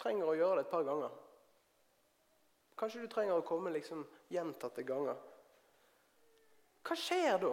trenger 0.00 0.30
å 0.30 0.36
gjøre 0.38 0.60
det 0.60 0.66
et 0.66 0.72
par 0.72 0.86
ganger. 0.86 1.16
Kanskje 2.78 3.02
du 3.02 3.10
trenger 3.12 3.40
å 3.40 3.46
komme 3.46 3.72
liksom 3.74 4.04
gjentatte 4.30 4.84
ganger. 4.86 5.18
Hva 6.86 6.96
skjer 6.96 7.40
da? 7.42 7.50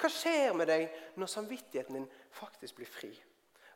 Hva 0.00 0.08
skjer 0.12 0.56
med 0.56 0.70
deg 0.70 0.86
når 1.20 1.28
samvittigheten 1.28 1.98
din 1.98 2.10
faktisk 2.36 2.78
blir 2.78 2.88
fri? 2.88 3.12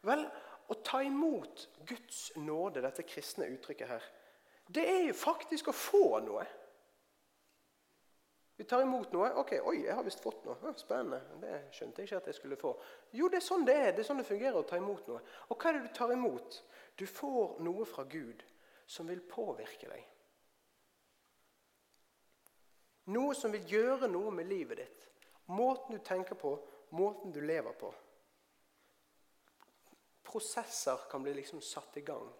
Vel, 0.04 0.24
å 0.68 0.74
ta 0.84 1.02
imot 1.04 1.66
Guds 1.84 2.30
nåde, 2.40 2.82
dette 2.84 3.04
kristne 3.08 3.48
uttrykket 3.52 3.90
her, 3.90 4.04
det 4.72 4.84
er 4.88 5.02
jo 5.10 5.16
faktisk 5.16 5.68
å 5.68 5.76
få 5.76 6.06
noe. 6.24 6.44
Vi 8.56 8.64
tar 8.64 8.84
imot 8.84 9.12
noe. 9.12 9.32
ok, 9.34 9.52
Oi, 9.66 9.80
jeg 9.82 9.94
har 9.96 10.04
visst 10.06 10.22
fått 10.22 10.44
noe. 10.46 10.72
Spennende. 10.78 11.18
Det 11.42 11.56
skjønte 11.74 12.00
jeg 12.00 12.08
ikke 12.08 12.20
at 12.20 12.28
jeg 12.30 12.38
skulle 12.38 12.58
få. 12.60 12.70
Jo, 13.12 13.28
det 13.28 13.40
er 13.40 13.44
sånn 13.48 13.66
det 13.66 13.74
er. 13.74 13.90
Det 13.92 14.04
er 14.04 14.08
sånn 14.08 14.22
det 14.22 14.28
fungerer 14.28 14.60
å 14.60 14.66
ta 14.68 14.78
imot 14.78 15.08
noe. 15.10 15.22
Og 15.50 15.58
hva 15.58 15.72
er 15.72 15.80
det 15.80 15.88
du 15.88 15.96
tar 15.96 16.14
imot? 16.14 16.60
Du 16.94 17.04
får 17.10 17.58
noe 17.66 17.86
fra 17.88 18.06
Gud 18.06 18.44
som 18.86 19.10
vil 19.10 19.24
påvirke 19.26 19.90
deg. 19.90 20.06
Noe 23.12 23.34
som 23.36 23.52
vil 23.52 23.66
gjøre 23.68 24.08
noe 24.08 24.30
med 24.32 24.48
livet 24.48 24.80
ditt. 24.80 25.08
Måten 25.52 25.92
du 25.92 26.00
tenker 26.04 26.38
på, 26.40 26.54
måten 26.96 27.32
du 27.32 27.40
lever 27.44 27.72
på. 27.76 27.90
Prosesser 30.24 31.04
kan 31.10 31.22
bli 31.22 31.34
liksom 31.34 31.60
satt 31.60 31.96
i 31.96 32.00
gang. 32.00 32.30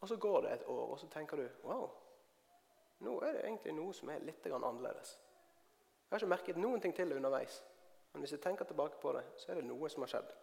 Og 0.00 0.08
Så 0.08 0.16
går 0.16 0.42
det 0.42 0.50
et 0.52 0.66
år, 0.68 0.90
og 0.92 0.98
så 1.00 1.06
tenker 1.08 1.36
du 1.36 1.48
wow, 1.62 1.88
nå 3.00 3.14
er 3.24 3.32
det 3.32 3.46
egentlig 3.46 3.72
noe 3.72 3.94
som 3.96 4.10
er 4.12 4.20
litt 4.20 4.44
annerledes. 4.46 5.14
Jeg 6.04 6.12
har 6.12 6.20
ikke 6.20 6.34
merket 6.34 6.60
noen 6.60 6.80
ting 6.80 6.92
til 6.92 7.08
det 7.08 7.16
underveis. 7.16 7.62
Men 8.12 8.20
hvis 8.20 8.36
jeg 8.36 8.42
tenker 8.44 8.68
tilbake 8.68 9.00
på 9.00 9.12
det, 9.16 9.24
så 9.40 9.50
er 9.50 9.58
det 9.58 9.64
noe 9.66 9.88
som 9.90 10.04
har 10.04 10.12
skjedd. 10.12 10.34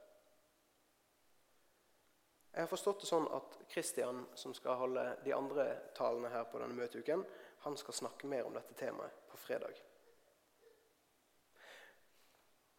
Jeg 2.52 2.66
har 2.66 2.68
forstått 2.74 3.06
det 3.06 3.08
sånn 3.08 3.30
at 3.32 3.60
Kristian, 3.70 4.26
som 4.36 4.54
skal 4.58 4.82
holde 4.82 5.06
de 5.24 5.32
andre 5.38 5.68
talene 5.96 6.34
her 6.34 6.50
på 6.50 6.60
denne 6.60 6.76
møteuken, 6.76 7.24
han 7.64 7.78
skal 7.78 7.96
snakke 8.02 8.28
mer 8.28 8.50
om 8.50 8.58
dette 8.58 8.76
temaet 8.76 9.21
på 9.32 9.38
fredag. 9.38 9.80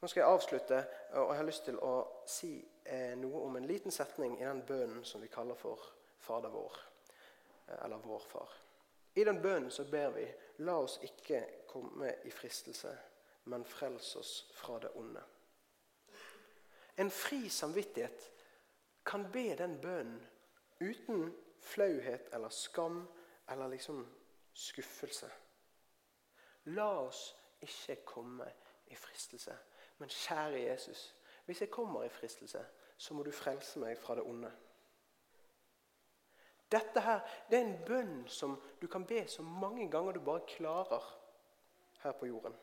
Nå 0.02 0.08
skal 0.08 0.20
jeg 0.20 0.34
avslutte, 0.34 0.78
og 1.10 1.28
jeg 1.30 1.38
har 1.38 1.46
lyst 1.46 1.64
til 1.68 1.76
å 1.78 1.92
si 2.26 2.56
eh, 2.84 3.12
noe 3.18 3.44
om 3.46 3.56
en 3.56 3.68
liten 3.70 3.94
setning 3.94 4.34
i 4.40 4.46
den 4.48 4.64
bønnen 4.66 5.04
som 5.06 5.22
vi 5.22 5.30
kaller 5.30 5.54
for 5.54 5.78
Fader 6.22 6.50
vår, 6.50 6.78
eh, 7.68 7.84
eller 7.84 8.02
Vår 8.02 8.24
Far. 8.26 8.56
I 9.14 9.24
den 9.24 9.38
bønnen 9.42 9.70
så 9.70 9.84
ber 9.86 10.10
vi 10.16 10.26
La 10.66 10.74
oss 10.80 10.98
ikke 11.06 11.44
komme 11.70 12.16
i 12.26 12.32
fristelse, 12.34 12.90
men 13.44 13.64
frels 13.64 14.16
oss 14.16 14.32
fra 14.54 14.80
det 14.82 14.90
onde. 14.98 15.22
En 16.98 17.10
fri 17.10 17.48
samvittighet 17.48 18.28
kan 19.06 19.30
be 19.32 19.54
den 19.58 19.78
bønnen 19.80 20.18
uten 20.80 21.30
flauhet 21.62 22.28
eller 22.34 22.48
skam 22.48 23.04
eller 23.48 23.68
liksom 23.68 24.02
skuffelse. 24.54 25.30
La 26.64 26.88
oss 27.02 27.32
ikke 27.60 27.96
komme 28.06 28.46
i 28.86 28.96
fristelse. 28.98 29.54
Men 29.98 30.08
kjære 30.08 30.60
Jesus, 30.60 31.14
hvis 31.44 31.60
jeg 31.60 31.70
kommer 31.70 32.04
i 32.04 32.08
fristelse, 32.08 32.64
så 32.96 33.14
må 33.14 33.22
du 33.22 33.32
frelse 33.34 33.80
meg 33.82 33.98
fra 33.98 34.14
det 34.14 34.24
onde. 34.26 34.50
Dette 36.72 37.00
her, 37.04 37.20
det 37.50 37.58
er 37.58 37.66
en 37.66 37.80
bønn 37.86 38.28
som 38.32 38.54
du 38.80 38.86
kan 38.88 39.04
be 39.06 39.26
så 39.28 39.42
mange 39.42 39.90
ganger 39.90 40.16
du 40.16 40.22
bare 40.24 40.46
klarer 40.48 41.08
her 42.02 42.14
på 42.16 42.26
jorden. 42.26 42.54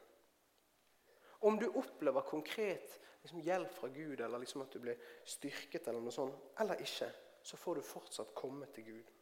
Om 1.42 1.60
du 1.60 1.68
opplever 1.70 2.22
konkret 2.22 3.00
liksom, 3.22 3.40
hjelp 3.40 3.72
fra 3.74 3.88
Gud, 3.88 4.20
eller 4.20 4.42
liksom 4.42 4.62
at 4.62 4.74
du 4.74 4.80
blir 4.80 4.98
styrket, 5.26 5.88
eller 5.88 6.02
noe 6.04 6.12
sånt, 6.16 6.36
eller 6.60 6.82
ikke, 6.84 7.12
så 7.44 7.58
får 7.58 7.80
du 7.80 7.86
fortsatt 7.86 8.34
komme 8.36 8.68
til 8.74 8.90
Gud. 8.90 9.14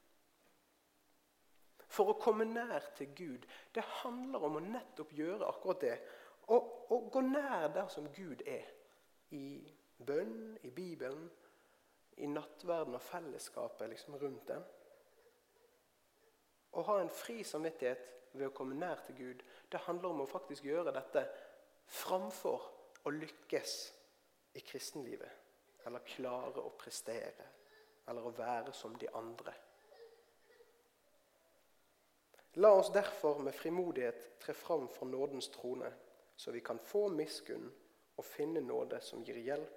For 1.87 2.11
å 2.11 2.19
komme 2.19 2.45
nær 2.49 2.91
til 2.97 3.13
Gud, 3.15 3.45
det 3.75 3.85
handler 4.01 4.43
om 4.43 4.59
å 4.59 4.63
nettopp 4.63 5.13
gjøre 5.15 5.47
akkurat 5.47 5.83
det. 5.83 5.97
Å 6.51 6.99
gå 7.11 7.21
nær 7.23 7.69
der 7.75 7.87
som 7.91 8.09
Gud 8.15 8.43
er. 8.47 8.67
I 9.35 9.59
bønn, 9.97 10.57
i 10.63 10.71
Bibelen, 10.71 11.29
i 12.17 12.27
nattverden 12.27 12.95
og 12.97 13.03
fellesskapet 13.03 13.89
liksom 13.91 14.17
rundt 14.19 14.47
den. 14.49 14.63
Å 16.77 16.83
ha 16.87 16.99
en 17.01 17.11
fri 17.13 17.41
samvittighet 17.47 18.33
ved 18.37 18.49
å 18.49 18.55
komme 18.55 18.77
nær 18.77 19.01
til 19.05 19.17
Gud, 19.17 19.43
det 19.71 19.83
handler 19.87 20.13
om 20.13 20.23
å 20.23 20.29
faktisk 20.29 20.65
gjøre 20.67 20.93
dette 20.95 21.23
framfor 21.87 22.67
å 23.07 23.13
lykkes 23.13 23.75
i 24.57 24.63
kristenlivet. 24.65 25.45
Eller 25.87 26.03
klare 26.03 26.63
å 26.63 26.73
prestere. 26.75 27.47
Eller 28.07 28.25
å 28.27 28.33
være 28.35 28.73
som 28.75 28.95
de 28.99 29.07
andre. 29.15 29.53
La 32.57 32.71
oss 32.73 32.89
derfor 32.89 33.37
med 33.45 33.53
frimodighet 33.53 34.39
tre 34.41 34.53
fram 34.53 34.87
for 34.89 35.05
nådens 35.05 35.51
trone, 35.53 35.91
så 36.35 36.51
vi 36.51 36.59
kan 36.65 36.79
få 36.81 37.03
miskunn 37.13 37.67
og 38.17 38.25
finne 38.25 38.63
nåde 38.65 38.97
som 39.05 39.21
gir 39.21 39.37
hjelp 39.45 39.76